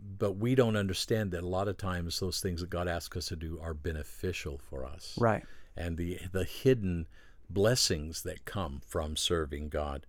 but 0.00 0.36
we 0.36 0.54
don't 0.54 0.76
understand 0.76 1.30
that 1.32 1.42
a 1.42 1.48
lot 1.48 1.68
of 1.68 1.76
times 1.76 2.20
those 2.20 2.40
things 2.40 2.60
that 2.60 2.70
God 2.70 2.88
asks 2.88 3.16
us 3.16 3.26
to 3.26 3.36
do 3.36 3.58
are 3.62 3.74
beneficial 3.74 4.58
for 4.58 4.84
us. 4.84 5.14
Right. 5.18 5.44
And 5.76 5.96
the 5.96 6.18
the 6.32 6.44
hidden 6.44 7.06
blessings 7.50 8.22
that 8.22 8.44
come 8.44 8.80
from 8.86 9.16
serving 9.16 9.68
God. 9.68 10.06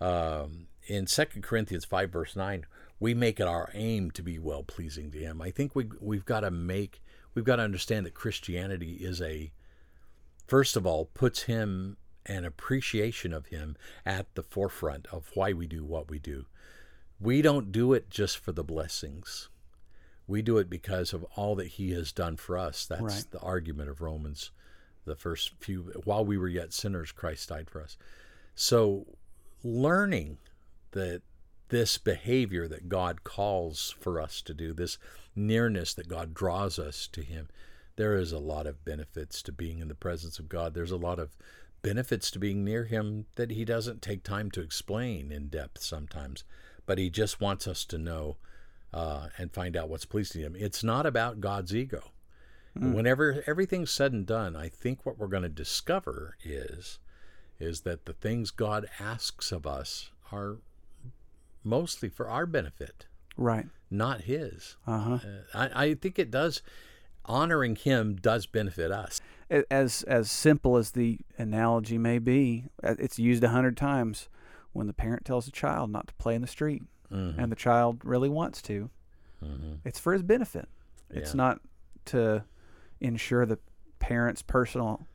Um, 0.00 0.68
in 0.86 1.06
2 1.06 1.24
Corinthians 1.42 1.84
5, 1.84 2.10
verse 2.10 2.34
9, 2.34 2.64
we 2.98 3.14
make 3.14 3.38
it 3.38 3.46
our 3.46 3.70
aim 3.74 4.10
to 4.12 4.22
be 4.22 4.38
well 4.38 4.62
pleasing 4.62 5.10
to 5.10 5.18
Him. 5.18 5.42
I 5.42 5.50
think 5.50 5.76
we, 5.76 5.88
we've 6.00 6.24
got 6.24 6.40
to 6.40 6.50
make 6.50 7.02
we've 7.34 7.44
got 7.44 7.56
to 7.56 7.62
understand 7.62 8.06
that 8.06 8.14
Christianity 8.14 8.94
is 8.94 9.20
a, 9.20 9.52
first 10.46 10.76
of 10.76 10.86
all, 10.86 11.06
puts 11.06 11.42
him 11.42 11.96
an 12.26 12.44
appreciation 12.44 13.32
of 13.32 13.46
him 13.46 13.76
at 14.04 14.34
the 14.34 14.42
forefront 14.42 15.06
of 15.08 15.30
why 15.34 15.52
we 15.52 15.66
do 15.66 15.84
what 15.84 16.10
we 16.10 16.18
do. 16.18 16.46
We 17.20 17.42
don't 17.42 17.72
do 17.72 17.92
it 17.92 18.10
just 18.10 18.38
for 18.38 18.52
the 18.52 18.64
blessings. 18.64 19.48
We 20.26 20.42
do 20.42 20.58
it 20.58 20.70
because 20.70 21.12
of 21.12 21.24
all 21.36 21.54
that 21.56 21.68
he 21.68 21.90
has 21.92 22.12
done 22.12 22.36
for 22.36 22.56
us. 22.56 22.86
That's 22.86 23.02
right. 23.02 23.24
the 23.30 23.40
argument 23.40 23.90
of 23.90 24.00
Romans, 24.00 24.50
the 25.04 25.16
first 25.16 25.52
few. 25.58 25.92
While 26.04 26.24
we 26.24 26.38
were 26.38 26.48
yet 26.48 26.72
sinners, 26.72 27.12
Christ 27.12 27.48
died 27.48 27.68
for 27.68 27.82
us. 27.82 27.96
So, 28.54 29.06
learning 29.62 30.38
that 30.92 31.22
this 31.70 31.98
behavior 31.98 32.68
that 32.68 32.88
God 32.88 33.24
calls 33.24 33.94
for 34.00 34.20
us 34.20 34.42
to 34.42 34.54
do, 34.54 34.72
this 34.72 34.98
nearness 35.34 35.94
that 35.94 36.08
God 36.08 36.34
draws 36.34 36.78
us 36.78 37.08
to 37.08 37.22
Him. 37.22 37.48
There 37.96 38.16
is 38.16 38.32
a 38.32 38.38
lot 38.38 38.66
of 38.66 38.84
benefits 38.84 39.42
to 39.42 39.52
being 39.52 39.78
in 39.78 39.88
the 39.88 39.94
presence 39.94 40.38
of 40.38 40.48
God. 40.48 40.74
There's 40.74 40.90
a 40.90 40.96
lot 40.96 41.18
of 41.18 41.36
benefits 41.82 42.30
to 42.30 42.38
being 42.38 42.64
near 42.64 42.84
Him 42.84 43.26
that 43.36 43.50
He 43.50 43.64
doesn't 43.64 44.02
take 44.02 44.22
time 44.22 44.50
to 44.52 44.60
explain 44.60 45.32
in 45.32 45.48
depth 45.48 45.82
sometimes, 45.82 46.44
but 46.86 46.98
He 46.98 47.10
just 47.10 47.40
wants 47.40 47.66
us 47.66 47.84
to 47.86 47.98
know 47.98 48.36
uh, 48.92 49.28
and 49.38 49.52
find 49.52 49.76
out 49.76 49.88
what's 49.88 50.04
pleasing 50.04 50.42
Him. 50.42 50.56
It's 50.58 50.84
not 50.84 51.06
about 51.06 51.40
God's 51.40 51.74
ego. 51.74 52.12
Mm. 52.78 52.94
Whenever 52.94 53.42
everything's 53.46 53.90
said 53.90 54.12
and 54.12 54.26
done, 54.26 54.54
I 54.54 54.68
think 54.68 55.04
what 55.04 55.18
we're 55.18 55.26
going 55.26 55.42
to 55.42 55.48
discover 55.48 56.36
is 56.44 56.98
is 57.58 57.82
that 57.82 58.06
the 58.06 58.14
things 58.14 58.50
God 58.50 58.86
asks 58.98 59.52
of 59.52 59.66
us 59.66 60.10
are 60.32 60.58
mostly 61.62 62.08
for 62.08 62.28
our 62.28 62.46
benefit. 62.46 63.06
Right. 63.36 63.66
Not 63.90 64.22
his. 64.22 64.76
Uh-huh. 64.86 65.14
Uh, 65.14 65.42
I, 65.52 65.84
I 65.84 65.94
think 65.94 66.18
it 66.18 66.30
does. 66.30 66.62
Honoring 67.24 67.76
him 67.76 68.16
does 68.16 68.46
benefit 68.46 68.90
us. 68.90 69.20
As 69.70 70.04
as 70.04 70.30
simple 70.30 70.76
as 70.76 70.92
the 70.92 71.18
analogy 71.36 71.98
may 71.98 72.18
be, 72.18 72.66
uh, 72.82 72.94
it's 72.98 73.18
used 73.18 73.42
a 73.42 73.48
hundred 73.48 73.76
times. 73.76 74.28
When 74.72 74.86
the 74.86 74.92
parent 74.92 75.24
tells 75.24 75.48
a 75.48 75.50
child 75.50 75.90
not 75.90 76.06
to 76.06 76.14
play 76.14 76.36
in 76.36 76.42
the 76.42 76.46
street, 76.46 76.84
mm-hmm. 77.12 77.40
and 77.40 77.50
the 77.50 77.56
child 77.56 78.02
really 78.04 78.28
wants 78.28 78.62
to, 78.62 78.88
mm-hmm. 79.44 79.74
it's 79.84 79.98
for 79.98 80.12
his 80.12 80.22
benefit. 80.22 80.68
It's 81.12 81.34
not 81.34 81.60
to 82.06 82.44
ensure 83.00 83.44
the 83.46 83.58
parent's 83.98 84.42
personal 84.42 85.08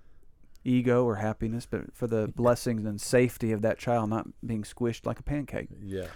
ego 0.65 1.06
or 1.06 1.15
happiness, 1.15 1.65
but 1.70 1.94
for 1.94 2.08
the 2.08 2.28
blessings 2.36 2.86
and 2.86 3.00
safety 3.00 3.52
of 3.52 3.62
that 3.62 3.78
child 3.78 4.10
not 4.10 4.28
being 4.46 4.63
squished 4.63 5.06
like 5.06 5.20
a 5.20 5.24
pancake. 5.24 5.70
Yeah. 5.82 6.08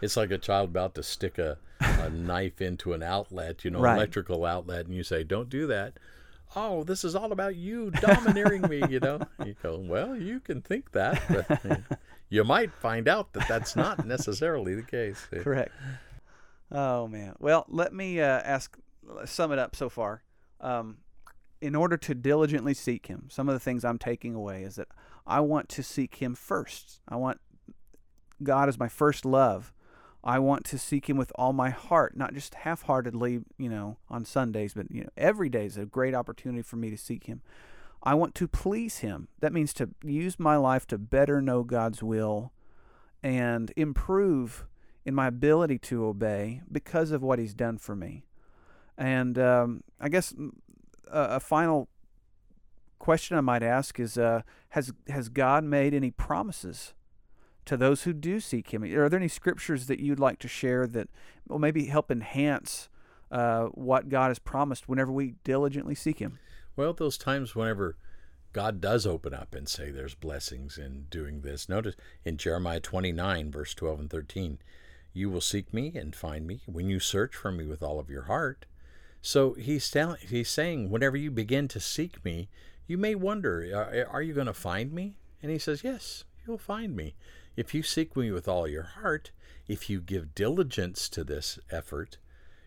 It's 0.00 0.16
like 0.16 0.30
a 0.30 0.38
child 0.38 0.70
about 0.70 0.94
to 0.94 1.02
stick 1.02 1.38
a, 1.38 1.58
a 1.80 2.10
knife 2.10 2.60
into 2.60 2.92
an 2.92 3.02
outlet, 3.02 3.64
you 3.64 3.70
know, 3.70 3.80
right. 3.80 3.96
electrical 3.96 4.44
outlet, 4.44 4.86
and 4.86 4.94
you 4.94 5.02
say, 5.02 5.24
"Don't 5.24 5.48
do 5.48 5.66
that." 5.66 5.98
Oh, 6.56 6.82
this 6.82 7.04
is 7.04 7.14
all 7.14 7.30
about 7.30 7.54
you 7.54 7.90
domineering 7.92 8.62
me, 8.62 8.82
you 8.88 9.00
know. 9.00 9.20
You 9.44 9.54
go, 9.62 9.78
well, 9.78 10.16
you 10.16 10.40
can 10.40 10.60
think 10.60 10.92
that, 10.92 11.22
but 11.28 11.80
you 12.28 12.44
might 12.44 12.72
find 12.72 13.08
out 13.08 13.32
that 13.32 13.48
that's 13.48 13.76
not 13.76 14.04
necessarily 14.06 14.74
the 14.74 14.82
case. 14.82 15.26
Correct. 15.42 15.72
Oh 16.70 17.06
man. 17.08 17.34
Well, 17.38 17.66
let 17.68 17.92
me 17.92 18.20
uh, 18.20 18.40
ask, 18.40 18.76
sum 19.24 19.52
it 19.52 19.58
up 19.58 19.76
so 19.76 19.88
far. 19.88 20.22
Um, 20.60 20.98
in 21.60 21.74
order 21.74 21.96
to 21.96 22.14
diligently 22.14 22.74
seek 22.74 23.06
Him, 23.06 23.28
some 23.30 23.48
of 23.48 23.54
the 23.54 23.60
things 23.60 23.84
I'm 23.84 23.98
taking 23.98 24.34
away 24.34 24.62
is 24.62 24.76
that 24.76 24.88
I 25.26 25.40
want 25.40 25.68
to 25.70 25.82
seek 25.82 26.16
Him 26.16 26.34
first. 26.34 27.00
I 27.08 27.16
want 27.16 27.40
God 28.42 28.68
as 28.68 28.78
my 28.78 28.88
first 28.88 29.24
love. 29.24 29.72
I 30.22 30.38
want 30.38 30.64
to 30.66 30.78
seek 30.78 31.08
him 31.08 31.16
with 31.16 31.32
all 31.36 31.52
my 31.52 31.70
heart, 31.70 32.16
not 32.16 32.34
just 32.34 32.54
half-heartedly, 32.54 33.40
you 33.56 33.68
know, 33.68 33.96
on 34.08 34.24
Sundays, 34.24 34.74
but 34.74 34.90
you 34.90 35.02
know, 35.04 35.10
every 35.16 35.48
day 35.48 35.64
is 35.64 35.76
a 35.76 35.86
great 35.86 36.14
opportunity 36.14 36.62
for 36.62 36.76
me 36.76 36.90
to 36.90 36.96
seek 36.96 37.24
him. 37.24 37.40
I 38.02 38.14
want 38.14 38.34
to 38.36 38.48
please 38.48 38.98
him. 38.98 39.28
That 39.40 39.52
means 39.52 39.72
to 39.74 39.90
use 40.04 40.38
my 40.38 40.56
life 40.56 40.86
to 40.88 40.98
better 40.98 41.40
know 41.40 41.62
God's 41.62 42.02
will 42.02 42.52
and 43.22 43.72
improve 43.76 44.66
in 45.04 45.14
my 45.14 45.26
ability 45.26 45.78
to 45.78 46.04
obey 46.04 46.62
because 46.70 47.10
of 47.10 47.22
what 47.22 47.38
he's 47.38 47.54
done 47.54 47.78
for 47.78 47.96
me. 47.96 48.24
And 48.96 49.38
um, 49.38 49.82
I 49.98 50.08
guess 50.08 50.34
a, 51.10 51.36
a 51.36 51.40
final 51.40 51.88
question 52.98 53.36
I 53.36 53.40
might 53.40 53.62
ask 53.62 53.98
is: 53.98 54.18
uh, 54.18 54.42
Has 54.70 54.92
has 55.08 55.28
God 55.28 55.64
made 55.64 55.94
any 55.94 56.10
promises 56.10 56.94
to 57.70 57.76
those 57.76 58.02
who 58.02 58.12
do 58.12 58.40
seek 58.40 58.74
Him? 58.74 58.82
Are 58.82 59.08
there 59.08 59.18
any 59.18 59.28
scriptures 59.28 59.86
that 59.86 60.00
you'd 60.00 60.18
like 60.18 60.40
to 60.40 60.48
share 60.48 60.88
that 60.88 61.08
will 61.46 61.60
maybe 61.60 61.86
help 61.86 62.10
enhance 62.10 62.88
uh, 63.30 63.66
what 63.66 64.08
God 64.08 64.26
has 64.26 64.40
promised 64.40 64.88
whenever 64.88 65.12
we 65.12 65.34
diligently 65.44 65.94
seek 65.94 66.18
Him? 66.18 66.40
Well, 66.74 66.92
those 66.92 67.16
times 67.16 67.54
whenever 67.54 67.96
God 68.52 68.80
does 68.80 69.06
open 69.06 69.32
up 69.32 69.54
and 69.54 69.68
say 69.68 69.92
there's 69.92 70.16
blessings 70.16 70.78
in 70.78 71.06
doing 71.10 71.42
this. 71.42 71.68
Notice 71.68 71.94
in 72.24 72.38
Jeremiah 72.38 72.80
29, 72.80 73.52
verse 73.52 73.72
12 73.74 74.00
and 74.00 74.10
13, 74.10 74.58
you 75.12 75.30
will 75.30 75.40
seek 75.40 75.72
me 75.72 75.92
and 75.94 76.12
find 76.12 76.48
me 76.48 76.62
when 76.66 76.88
you 76.88 76.98
search 76.98 77.36
for 77.36 77.52
me 77.52 77.66
with 77.66 77.84
all 77.84 78.00
of 78.00 78.10
your 78.10 78.24
heart. 78.24 78.66
So 79.22 79.52
he's, 79.52 79.88
tell, 79.88 80.14
he's 80.14 80.48
saying, 80.48 80.90
whenever 80.90 81.16
you 81.16 81.30
begin 81.30 81.68
to 81.68 81.78
seek 81.78 82.24
me, 82.24 82.48
you 82.88 82.98
may 82.98 83.14
wonder, 83.14 83.60
are, 83.72 84.12
are 84.12 84.22
you 84.22 84.34
going 84.34 84.48
to 84.48 84.54
find 84.54 84.92
me? 84.92 85.14
And 85.40 85.52
he 85.52 85.58
says, 85.58 85.84
yes, 85.84 86.24
you'll 86.44 86.58
find 86.58 86.96
me. 86.96 87.14
If 87.56 87.74
you 87.74 87.82
seek 87.82 88.16
me 88.16 88.30
with 88.30 88.48
all 88.48 88.68
your 88.68 88.82
heart, 88.82 89.30
if 89.68 89.88
you 89.88 90.00
give 90.00 90.34
diligence 90.34 91.08
to 91.10 91.24
this 91.24 91.58
effort, 91.70 92.18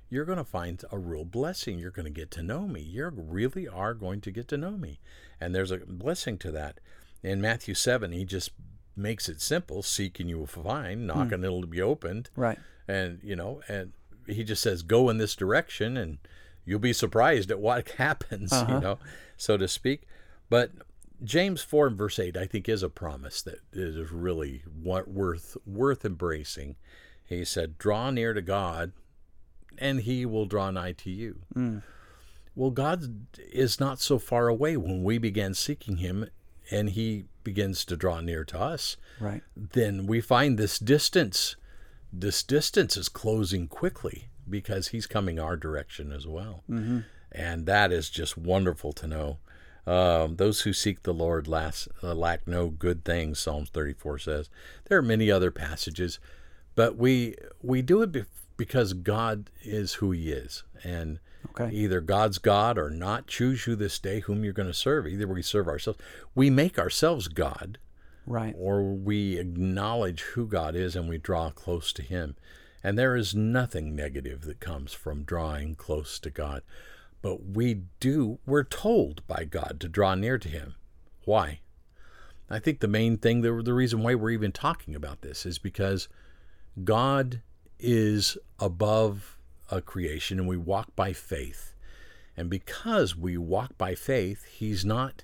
you're 0.10 0.26
going 0.26 0.38
to 0.38 0.44
find 0.44 0.84
a 0.92 0.98
real 0.98 1.26
blessing. 1.26 1.80
You're 1.80 1.92
going 1.92 2.06
to 2.06 2.12
get 2.12 2.32
to 2.32 2.44
know 2.44 2.68
me. 2.68 2.82
You 2.82 3.12
really 3.14 3.68
are 3.68 3.94
going 3.94 4.22
to 4.22 4.32
get 4.32 4.48
to 4.50 4.58
know 4.58 4.72
me. 4.72 5.00
And 5.42 5.56
there's 5.56 5.72
a 5.72 5.78
blessing 5.78 6.38
to 6.40 6.52
that. 6.52 6.80
In 7.24 7.42
Matthew 7.42 7.74
7, 7.74 8.12
he 8.12 8.24
just 8.26 8.52
makes 8.96 9.28
it 9.28 9.42
simple 9.42 9.82
seek 9.82 10.20
and 10.20 10.30
you 10.30 10.38
will 10.38 10.46
find, 10.46 11.08
knock 11.08 11.30
mm. 11.30 11.32
and 11.34 11.44
it'll 11.44 11.66
be 11.66 11.82
opened. 11.82 12.30
Right. 12.36 12.60
And, 12.88 13.20
you 13.24 13.36
know, 13.36 13.62
and 13.68 13.94
he 14.28 14.44
just 14.44 14.62
says, 14.62 14.84
go 14.84 15.10
in 15.10 15.18
this 15.18 15.36
direction 15.36 15.98
and 15.98 16.20
you'll 16.66 16.80
be 16.80 16.94
surprised 16.94 17.50
at 17.50 17.60
what 17.60 17.90
happens, 17.98 18.54
uh-huh. 18.54 18.74
you 18.74 18.80
know, 18.80 19.00
so 19.36 19.58
to 19.58 19.68
speak. 19.68 20.04
But 20.50 20.72
James 21.24 21.62
4 21.62 21.88
and 21.88 21.98
verse 21.98 22.20
8, 22.20 22.36
I 22.36 22.46
think, 22.46 22.68
is 22.68 22.84
a 22.84 22.90
promise 22.90 23.42
that 23.44 23.60
is 23.72 24.12
really 24.12 24.64
worth 24.82 25.58
worth 25.66 26.06
embracing. 26.06 26.76
He 27.26 27.46
said, 27.46 27.78
Draw 27.78 28.12
near 28.12 28.34
to 28.34 28.42
God, 28.42 28.92
and 29.78 30.02
he 30.02 30.26
will 30.26 30.46
draw 30.46 30.70
nigh 30.72 30.92
to 30.94 31.10
you. 31.10 31.44
Mm. 31.56 31.84
Well, 32.56 32.72
God 32.72 33.28
is 33.40 33.80
not 33.80 34.00
so 34.00 34.20
far 34.20 34.48
away 34.48 34.78
when 34.78 35.04
we 35.04 35.18
begin 35.18 35.54
seeking 35.54 35.98
him 35.98 36.30
and 36.70 36.92
he 36.92 37.26
begins 37.44 37.84
to 37.86 37.98
draw 37.98 38.22
near 38.22 38.44
to 38.46 38.60
us. 38.60 38.98
Right. 39.20 39.42
Then 39.56 40.06
we 40.08 40.22
find 40.22 40.58
this 40.58 40.80
distance. 40.80 41.56
This 42.12 42.44
distance 42.44 42.96
is 42.96 43.10
closing 43.10 43.68
quickly 43.68 44.30
because 44.50 44.90
he's 44.90 45.08
coming 45.08 45.40
our 45.40 45.58
direction 45.58 46.12
as 46.12 46.28
well. 46.28 46.64
Mm-hmm. 46.70 47.00
And 47.32 47.66
that 47.66 47.92
is 47.92 48.10
just 48.10 48.38
wonderful 48.38 48.94
to 48.94 49.08
know. 49.08 49.38
Um, 49.86 50.38
those 50.38 50.62
who 50.62 50.72
seek 50.72 51.04
the 51.04 51.14
Lord 51.14 51.48
last, 51.48 51.90
uh, 52.02 52.14
lack 52.14 52.48
no 52.48 52.70
good 52.70 53.04
things, 53.04 53.40
Psalms 53.40 53.70
34 53.70 54.20
says. 54.20 54.50
There 54.86 54.98
are 54.98 55.04
many 55.04 55.30
other 55.30 55.52
passages, 55.52 56.20
but 56.76 56.96
we 56.96 57.36
we 57.62 57.82
do 57.82 58.02
it 58.02 58.12
be- 58.12 58.26
because 58.56 58.94
God 58.94 59.50
is 59.62 59.96
who 59.96 60.12
He 60.12 60.32
is, 60.32 60.64
and 60.84 61.20
okay. 61.50 61.70
either 61.76 62.00
God's 62.00 62.38
God 62.38 62.78
or 62.78 62.90
not. 62.90 63.28
Choose 63.28 63.68
you 63.68 63.76
this 63.76 64.00
day 64.00 64.22
whom 64.22 64.44
you're 64.46 64.54
going 64.54 64.70
to 64.70 64.74
serve. 64.74 65.06
Either 65.06 65.28
we 65.28 65.42
serve 65.42 65.68
ourselves, 65.68 66.00
we 66.34 66.50
make 66.50 66.80
ourselves 66.80 67.28
God, 67.28 67.78
right, 68.26 68.56
or 68.58 68.84
we 68.84 69.38
acknowledge 69.38 70.22
who 70.22 70.48
God 70.48 70.76
is 70.76 70.96
and 70.96 71.10
we 71.10 71.18
draw 71.18 71.50
close 71.50 71.92
to 71.94 72.02
Him. 72.04 72.38
And 72.86 72.98
there 72.98 73.16
is 73.16 73.36
nothing 73.36 73.96
negative 73.96 74.42
that 74.42 74.60
comes 74.60 74.94
from 74.94 75.24
drawing 75.24 75.76
close 75.76 76.20
to 76.20 76.30
God. 76.30 76.64
But 77.24 77.56
we 77.56 77.84
do, 78.02 78.38
we're 78.46 78.66
told 78.66 79.26
by 79.28 79.46
God 79.46 79.78
to 79.80 79.88
draw 79.88 80.14
near 80.14 80.38
to 80.38 80.50
Him. 80.50 80.76
Why? 81.24 81.62
I 82.50 82.60
think 82.60 82.82
the 82.82 82.88
main 82.88 83.18
thing, 83.18 83.42
the, 83.42 83.64
the 83.64 83.74
reason 83.74 84.04
why 84.04 84.14
we're 84.14 84.30
even 84.32 84.52
talking 84.52 84.94
about 84.94 85.22
this 85.22 85.46
is 85.46 85.58
because 85.58 86.10
God 86.84 87.42
is 87.80 88.38
above 88.60 89.38
a 89.72 89.82
creation 89.82 90.38
and 90.38 90.48
we 90.48 90.58
walk 90.58 90.96
by 90.98 91.14
faith. 91.14 91.74
And 92.36 92.50
because 92.50 93.16
we 93.16 93.38
walk 93.38 93.78
by 93.78 93.96
faith, 93.96 94.44
He's 94.46 94.84
not 94.84 95.24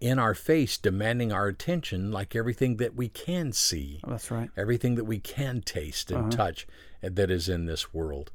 in 0.00 0.18
our 0.18 0.34
face 0.34 0.76
demanding 0.76 1.32
our 1.32 1.46
attention 1.46 2.10
like 2.10 2.34
everything 2.34 2.78
that 2.78 2.96
we 2.96 3.08
can 3.08 3.52
see. 3.52 4.00
Oh, 4.02 4.10
that's 4.10 4.32
right. 4.32 4.50
Everything 4.56 4.96
that 4.96 5.04
we 5.04 5.20
can 5.20 5.62
taste 5.62 6.10
and 6.10 6.22
uh-huh. 6.22 6.30
touch 6.30 6.66
that 7.00 7.30
is 7.30 7.48
in 7.48 7.66
this 7.66 7.94
world. 7.94 8.32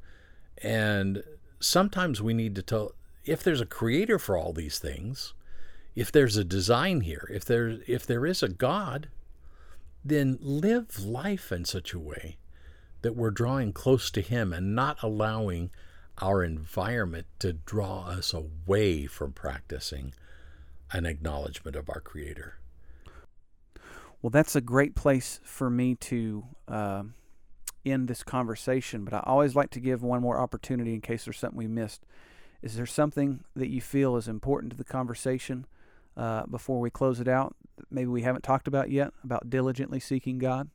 And 0.62 1.22
sometimes 1.60 2.20
we 2.20 2.34
need 2.34 2.54
to 2.56 2.62
tell 2.62 2.92
if 3.24 3.42
there's 3.42 3.60
a 3.60 3.66
creator 3.66 4.18
for 4.18 4.36
all 4.36 4.52
these 4.52 4.78
things, 4.78 5.34
if 5.94 6.10
there's 6.10 6.36
a 6.36 6.44
design 6.44 7.02
here, 7.02 7.28
if 7.32 7.44
there 7.44 7.78
if 7.86 8.06
there 8.06 8.26
is 8.26 8.42
a 8.42 8.48
God, 8.48 9.08
then 10.04 10.38
live 10.40 10.98
life 10.98 11.52
in 11.52 11.64
such 11.64 11.92
a 11.92 11.98
way 11.98 12.38
that 13.02 13.16
we're 13.16 13.30
drawing 13.30 13.72
close 13.72 14.10
to 14.10 14.20
him 14.20 14.52
and 14.52 14.74
not 14.74 15.02
allowing 15.02 15.70
our 16.18 16.42
environment 16.42 17.26
to 17.38 17.52
draw 17.52 18.06
us 18.06 18.34
away 18.34 19.06
from 19.06 19.32
practicing 19.32 20.12
an 20.92 21.06
acknowledgement 21.06 21.76
of 21.76 21.88
our 21.88 22.00
creator. 22.00 22.58
Well, 24.20 24.30
that's 24.30 24.54
a 24.54 24.60
great 24.60 24.94
place 24.94 25.40
for 25.44 25.70
me 25.70 25.94
to 25.94 26.44
uh, 26.68 27.04
end 27.84 28.08
this 28.08 28.22
conversation, 28.22 29.04
but 29.04 29.14
I 29.14 29.22
always 29.26 29.54
like 29.54 29.70
to 29.70 29.80
give 29.80 30.02
one 30.02 30.20
more 30.20 30.38
opportunity 30.38 30.94
in 30.94 31.00
case 31.00 31.24
there's 31.24 31.38
something 31.38 31.58
we 31.58 31.66
missed. 31.66 32.04
Is 32.62 32.76
there 32.76 32.86
something 32.86 33.44
that 33.56 33.70
you 33.70 33.80
feel 33.80 34.16
is 34.16 34.28
important 34.28 34.70
to 34.72 34.76
the 34.76 34.84
conversation 34.84 35.66
uh, 36.16 36.44
before 36.46 36.80
we 36.80 36.90
close 36.90 37.20
it 37.20 37.28
out? 37.28 37.56
Maybe 37.90 38.08
we 38.08 38.22
haven't 38.22 38.42
talked 38.42 38.68
about 38.68 38.90
yet 38.90 39.12
about 39.24 39.48
diligently 39.48 40.00
seeking 40.00 40.38
God. 40.38 40.68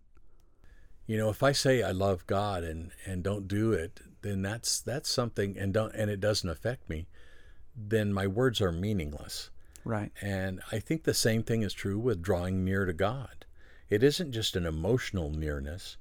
You 1.06 1.18
know, 1.18 1.30
if 1.30 1.44
I 1.44 1.52
say 1.52 1.84
I 1.84 1.92
love 1.92 2.26
God 2.26 2.64
and 2.64 2.92
and 3.06 3.24
don't 3.24 3.48
do 3.48 3.72
it, 3.72 4.00
then 4.22 4.42
that's 4.42 4.82
that's 4.82 5.10
something, 5.10 5.56
and 5.56 5.72
don't 5.72 5.94
and 5.94 6.10
it 6.10 6.20
doesn't 6.20 6.50
affect 6.50 6.90
me. 6.90 7.08
Then 7.76 8.12
my 8.12 8.26
words 8.26 8.60
are 8.60 8.72
meaningless. 8.72 9.52
Right. 9.84 10.12
And 10.20 10.62
I 10.72 10.80
think 10.80 11.04
the 11.04 11.14
same 11.14 11.44
thing 11.44 11.62
is 11.62 11.74
true 11.74 12.00
with 12.00 12.24
drawing 12.24 12.66
near 12.66 12.86
to 12.86 12.94
God. 12.94 13.46
It 13.88 14.02
isn't 14.02 14.32
just 14.32 14.56
an 14.56 14.66
emotional 14.66 15.30
nearness 15.30 15.98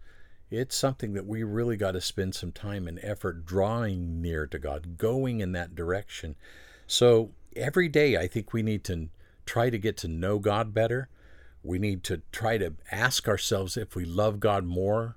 it's 0.57 0.77
something 0.77 1.13
that 1.15 1.27
we 1.27 1.43
really 1.43 1.77
got 1.77 1.93
to 1.93 2.01
spend 2.01 2.35
some 2.35 2.53
time 2.53 2.87
and 2.87 2.99
effort 3.03 3.45
drawing 3.45 4.21
near 4.21 4.47
to 4.47 4.59
God, 4.59 4.97
going 4.97 5.41
in 5.41 5.53
that 5.53 5.75
direction. 5.75 6.37
So 6.87 7.31
every 7.57 7.89
day, 7.89 8.17
I 8.17 8.27
think 8.27 8.53
we 8.53 8.63
need 8.63 8.85
to 8.85 9.09
try 9.47 9.71
to 9.71 9.79
get 9.79 9.97
to 9.99 10.09
know 10.09 10.39
God 10.39 10.73
better. 10.75 11.09
We 11.63 11.79
need 11.79 12.05
to 12.05 12.23
try 12.33 12.59
to 12.59 12.75
ask 12.91 13.27
ourselves 13.29 13.77
if 13.77 13.97
we 13.97 14.05
love 14.05 14.41
God 14.41 14.65
more, 14.65 15.17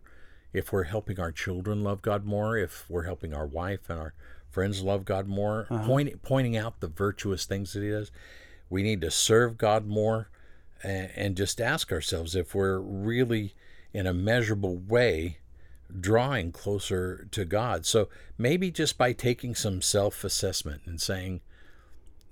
if 0.54 0.72
we're 0.72 0.84
helping 0.84 1.20
our 1.20 1.32
children 1.32 1.84
love 1.84 2.02
God 2.02 2.26
more, 2.26 2.58
if 2.58 2.86
we're 2.90 3.04
helping 3.04 3.34
our 3.34 3.46
wife 3.46 3.90
and 3.90 4.00
our 4.00 4.14
friends 4.50 4.82
love 4.82 5.06
God 5.06 5.28
more, 5.28 5.68
uh-huh. 5.70 5.86
point, 5.86 6.24
pointing 6.24 6.58
out 6.58 6.80
the 6.80 6.88
virtuous 6.88 7.46
things 7.46 7.74
that 7.74 7.84
He 7.84 7.90
does. 7.90 8.12
We 8.70 8.82
need 8.82 9.02
to 9.02 9.12
serve 9.12 9.58
God 9.58 9.86
more 9.86 10.30
and, 10.84 11.12
and 11.16 11.38
just 11.38 11.62
ask 11.62 11.92
ourselves 11.92 12.36
if 12.36 12.56
we're 12.56 12.80
really 12.80 13.54
in 13.94 14.08
a 14.08 14.14
measurable 14.14 14.78
way 14.78 15.38
drawing 16.00 16.52
closer 16.52 17.28
to 17.32 17.46
God. 17.46 17.86
So 17.86 18.10
maybe 18.38 18.72
just 18.72 18.98
by 18.98 19.14
taking 19.14 19.56
some 19.56 19.82
self 19.82 20.24
assessment 20.24 20.82
and 20.86 21.02
saying, 21.02 21.42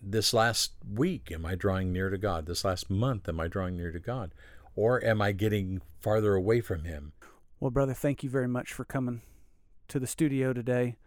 this 0.06 0.34
last 0.34 0.74
week, 0.94 1.32
am 1.32 1.46
I 1.46 1.56
drawing 1.56 1.92
near 1.92 2.10
to 2.10 2.18
God? 2.18 2.46
This 2.46 2.64
last 2.64 2.90
month, 2.90 3.28
am 3.28 3.40
I 3.40 3.48
drawing 3.48 3.76
near 3.76 3.92
to 3.92 4.00
God? 4.00 4.34
Or 4.76 5.04
am 5.04 5.22
I 5.22 5.32
getting 5.32 5.82
farther 6.00 6.36
away 6.36 6.62
from 6.62 6.84
Him? 6.84 7.14
Well, 7.60 7.72
brother, 7.72 7.94
thank 7.94 8.24
you 8.24 8.30
very 8.30 8.48
much 8.48 8.72
for 8.72 8.86
coming 8.86 9.22
to 9.88 10.00
the 10.00 10.08
studio 10.08 10.54
today. 10.54 10.98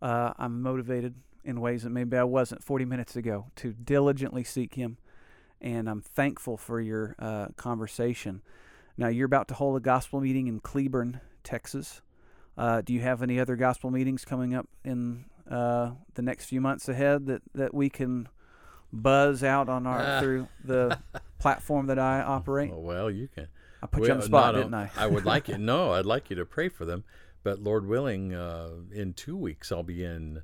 Uh, 0.00 0.32
I'm 0.38 0.62
motivated 0.62 1.16
in 1.44 1.60
ways 1.60 1.82
that 1.82 1.90
maybe 1.90 2.16
I 2.16 2.24
wasn't 2.24 2.64
40 2.64 2.84
minutes 2.84 3.16
ago 3.16 3.46
to 3.56 3.72
diligently 3.72 4.44
seek 4.44 4.74
Him. 4.74 4.96
And 5.60 5.88
I'm 5.88 6.00
thankful 6.00 6.56
for 6.56 6.80
your 6.80 7.14
uh, 7.18 7.48
conversation. 7.56 8.42
Now, 8.98 9.08
you're 9.08 9.26
about 9.26 9.48
to 9.48 9.54
hold 9.54 9.76
a 9.76 9.80
gospel 9.80 10.20
meeting 10.20 10.46
in 10.46 10.60
Cleburne, 10.60 11.20
Texas. 11.44 12.00
Uh, 12.56 12.80
do 12.80 12.92
you 12.92 13.00
have 13.00 13.22
any 13.22 13.38
other 13.38 13.56
gospel 13.56 13.90
meetings 13.90 14.24
coming 14.24 14.54
up 14.54 14.68
in 14.84 15.26
uh, 15.50 15.90
the 16.14 16.22
next 16.22 16.46
few 16.46 16.60
months 16.60 16.88
ahead 16.88 17.26
that, 17.26 17.42
that 17.54 17.74
we 17.74 17.90
can 17.90 18.28
buzz 18.92 19.44
out 19.44 19.68
on 19.68 19.86
our 19.86 20.00
uh. 20.00 20.20
through 20.20 20.48
the 20.64 20.98
platform 21.38 21.86
that 21.86 21.98
I 21.98 22.22
operate? 22.22 22.72
Well, 22.72 23.10
you 23.10 23.28
can. 23.28 23.48
I 23.82 23.86
put 23.86 24.00
well, 24.00 24.08
you 24.08 24.14
on 24.14 24.20
the 24.20 24.26
spot, 24.26 24.54
didn't 24.54 24.74
I? 24.74 24.90
I 24.96 25.06
would 25.06 25.26
like 25.26 25.48
you. 25.48 25.58
No, 25.58 25.92
I'd 25.92 26.06
like 26.06 26.30
you 26.30 26.36
to 26.36 26.46
pray 26.46 26.68
for 26.68 26.84
them. 26.84 27.04
But 27.42 27.60
Lord 27.60 27.86
willing, 27.86 28.34
uh, 28.34 28.70
in 28.92 29.12
two 29.12 29.36
weeks 29.36 29.70
I'll 29.70 29.84
be 29.84 30.02
in 30.02 30.42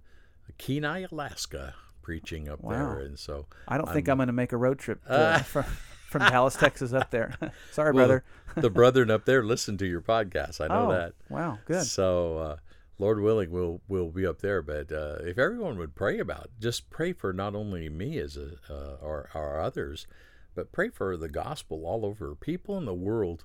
Kenai, 0.59 1.07
Alaska, 1.11 1.75
preaching 2.01 2.49
up 2.49 2.61
wow. 2.61 2.71
there, 2.71 2.99
and 3.01 3.19
so 3.19 3.47
I 3.67 3.77
don't 3.77 3.89
I'm, 3.89 3.95
think 3.95 4.09
I'm 4.09 4.19
going 4.19 4.29
to 4.29 4.33
make 4.33 4.53
a 4.53 4.57
road 4.57 4.79
trip 4.79 5.05
to, 5.07 5.45
from, 5.45 5.65
from 6.13 6.23
Dallas, 6.29 6.55
Texas, 6.55 6.93
up 6.93 7.11
there. 7.11 7.35
Sorry, 7.73 7.93
well, 7.93 8.07
brother. 8.07 8.25
the 8.55 8.71
brethren 8.71 9.11
up 9.11 9.25
there 9.25 9.43
listen 9.43 9.77
to 9.79 9.87
your 9.87 10.03
podcast. 10.03 10.61
I 10.61 10.69
know 10.69 10.87
oh, 10.87 10.93
that. 10.93 11.15
Wow, 11.29 11.59
good. 11.65 11.85
So, 11.85 12.39
uh, 12.39 12.57
Lord 12.99 13.21
willing, 13.21 13.51
we'll 13.51 13.81
we'll 13.89 14.11
be 14.11 14.27
up 14.27 14.41
there. 14.41 14.63
But 14.63 14.93
uh, 14.93 15.17
if 15.23 15.39
everyone 15.39 15.79
would 15.79 15.97
pray 15.97 16.19
about, 16.19 16.51
just 16.61 16.91
pray 16.91 17.13
for 17.13 17.33
not 17.33 17.55
only 17.55 17.89
me 17.89 18.19
as 18.19 18.37
a 18.37 18.53
uh, 18.71 18.97
or, 19.01 19.31
or 19.35 19.59
others, 19.59 20.07
but 20.55 20.71
pray 20.71 20.91
for 20.91 21.17
the 21.17 21.29
gospel 21.29 21.85
all 21.85 22.05
over. 22.07 22.35
People 22.35 22.79
in 22.79 22.85
the 22.85 22.95
world, 22.95 23.45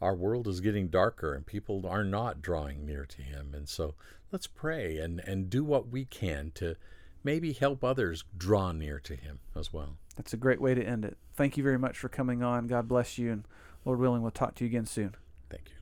our 0.00 0.14
world 0.14 0.48
is 0.48 0.60
getting 0.60 0.88
darker, 0.88 1.34
and 1.34 1.46
people 1.46 1.86
are 1.86 2.04
not 2.04 2.42
drawing 2.42 2.84
near 2.84 3.04
to 3.04 3.22
Him. 3.22 3.52
And 3.54 3.68
so, 3.68 3.94
let's 4.32 4.46
pray 4.46 4.98
and 4.98 5.20
and 5.20 5.50
do 5.50 5.62
what 5.62 5.88
we 5.88 6.06
can 6.06 6.50
to 6.56 6.76
maybe 7.24 7.52
help 7.52 7.82
others 7.82 8.24
draw 8.36 8.70
near 8.72 9.00
to 9.00 9.16
Him 9.16 9.40
as 9.56 9.72
well. 9.72 9.96
That's 10.16 10.32
a 10.32 10.36
great 10.36 10.60
way 10.60 10.74
to 10.74 10.82
end 10.82 11.04
it. 11.04 11.16
Thank 11.34 11.56
you 11.56 11.64
very 11.64 11.78
much 11.78 11.98
for 11.98 12.08
coming 12.08 12.42
on. 12.42 12.68
God 12.68 12.86
bless 12.86 13.18
you, 13.18 13.32
and 13.32 13.48
Lord 13.84 13.98
willing, 13.98 14.22
we'll 14.22 14.30
talk 14.30 14.54
to 14.56 14.64
you 14.64 14.68
again 14.68 14.86
soon. 14.86 15.16
Thank 15.50 15.70
you. 15.70 15.74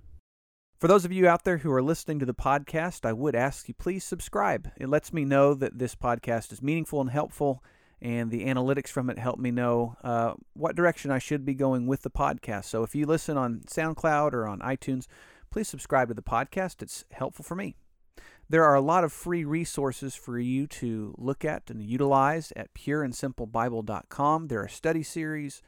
For 0.79 0.89
those 0.89 1.05
of 1.05 1.13
you 1.13 1.29
out 1.29 1.45
there 1.45 1.59
who 1.59 1.71
are 1.73 1.83
listening 1.83 2.19
to 2.21 2.27
the 2.27 2.35
podcast, 2.35 3.05
I 3.05 3.13
would 3.13 3.37
ask 3.37 3.69
you 3.69 3.75
please 3.75 4.05
subscribe. 4.05 4.71
It 4.77 4.89
lets 4.89 5.13
me 5.13 5.25
know 5.25 5.55
that 5.55 5.79
this 5.79 5.95
podcast 5.95 6.53
is 6.53 6.63
meaningful 6.63 7.01
and 7.01 7.11
helpful, 7.11 7.63
and 8.01 8.31
the 8.31 8.47
analytics 8.47 8.89
from 8.89 9.11
it 9.11 9.19
help 9.19 9.39
me 9.39 9.51
know 9.51 9.97
uh, 10.03 10.35
what 10.55 10.75
direction 10.75 11.11
I 11.11 11.19
should 11.19 11.45
be 11.45 11.55
going 11.55 11.87
with 11.87 12.03
the 12.03 12.11
podcast. 12.11 12.65
So 12.65 12.83
if 12.83 12.95
you 12.95 13.07
listen 13.07 13.37
on 13.37 13.61
SoundCloud 13.67 14.33
or 14.33 14.49
on 14.49 14.59
iTunes, 14.61 15.07
please 15.51 15.69
subscribe 15.69 16.09
to 16.09 16.15
the 16.15 16.23
podcast. 16.23 16.83
It's 16.83 17.05
helpful 17.13 17.45
for 17.45 17.55
me. 17.55 17.77
There 18.53 18.65
are 18.67 18.75
a 18.75 18.83
lot 18.83 19.03
of 19.03 19.15
free 19.15 19.45
resources 19.47 20.15
for 20.15 20.39
you 20.39 20.67
to 20.67 21.15
look 21.17 21.43
at 21.43 21.71
and 21.71 21.83
utilize 21.83 22.53
at 22.55 22.75
pureandsimplebible.com. 22.75 24.49
There 24.49 24.63
are 24.63 24.69
study 24.69 25.03
series, 25.03 25.63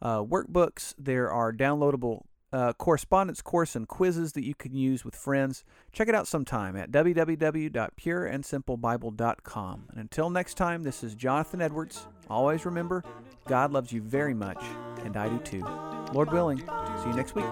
uh, 0.00 0.22
workbooks, 0.22 0.94
there 0.96 1.32
are 1.32 1.52
downloadable 1.52 2.26
uh, 2.52 2.74
correspondence 2.74 3.40
course 3.42 3.74
and 3.76 3.88
quizzes 3.88 4.32
that 4.32 4.44
you 4.44 4.54
can 4.54 4.74
use 4.74 5.04
with 5.04 5.14
friends. 5.14 5.64
Check 5.92 6.08
it 6.08 6.14
out 6.14 6.26
sometime 6.26 6.76
at 6.76 6.90
www.pureandsimplebible.com. 6.90 9.84
And 9.90 10.00
until 10.00 10.30
next 10.30 10.54
time, 10.54 10.82
this 10.82 11.04
is 11.04 11.14
Jonathan 11.14 11.60
Edwards. 11.60 12.06
Always 12.30 12.64
remember, 12.64 13.04
God 13.46 13.72
loves 13.72 13.92
you 13.92 14.00
very 14.02 14.34
much, 14.34 14.62
and 15.04 15.16
I 15.16 15.28
do 15.28 15.38
too. 15.38 15.64
Lord 16.12 16.32
willing, 16.32 16.58
see 16.58 17.08
you 17.08 17.14
next 17.14 17.34
week. 17.34 17.44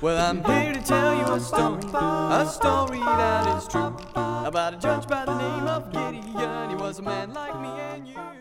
Well, 0.00 0.18
I'm 0.18 0.44
here 0.44 0.74
to 0.74 0.82
tell 0.82 1.14
you 1.14 1.34
a 1.34 1.40
story, 1.40 1.80
a 1.94 2.46
story 2.46 2.98
that 2.98 3.58
is 3.58 3.66
true, 3.66 3.96
about 4.46 4.74
a 4.74 4.76
judge 4.76 5.08
by 5.08 5.24
the 5.24 5.36
name 5.36 5.66
of 5.66 5.90
Gideon. 5.90 6.70
He 6.70 6.76
was 6.76 7.00
a 7.00 7.02
man 7.02 7.34
like 7.34 7.60
me 7.60 7.68
and 7.68 8.06
you. 8.06 8.35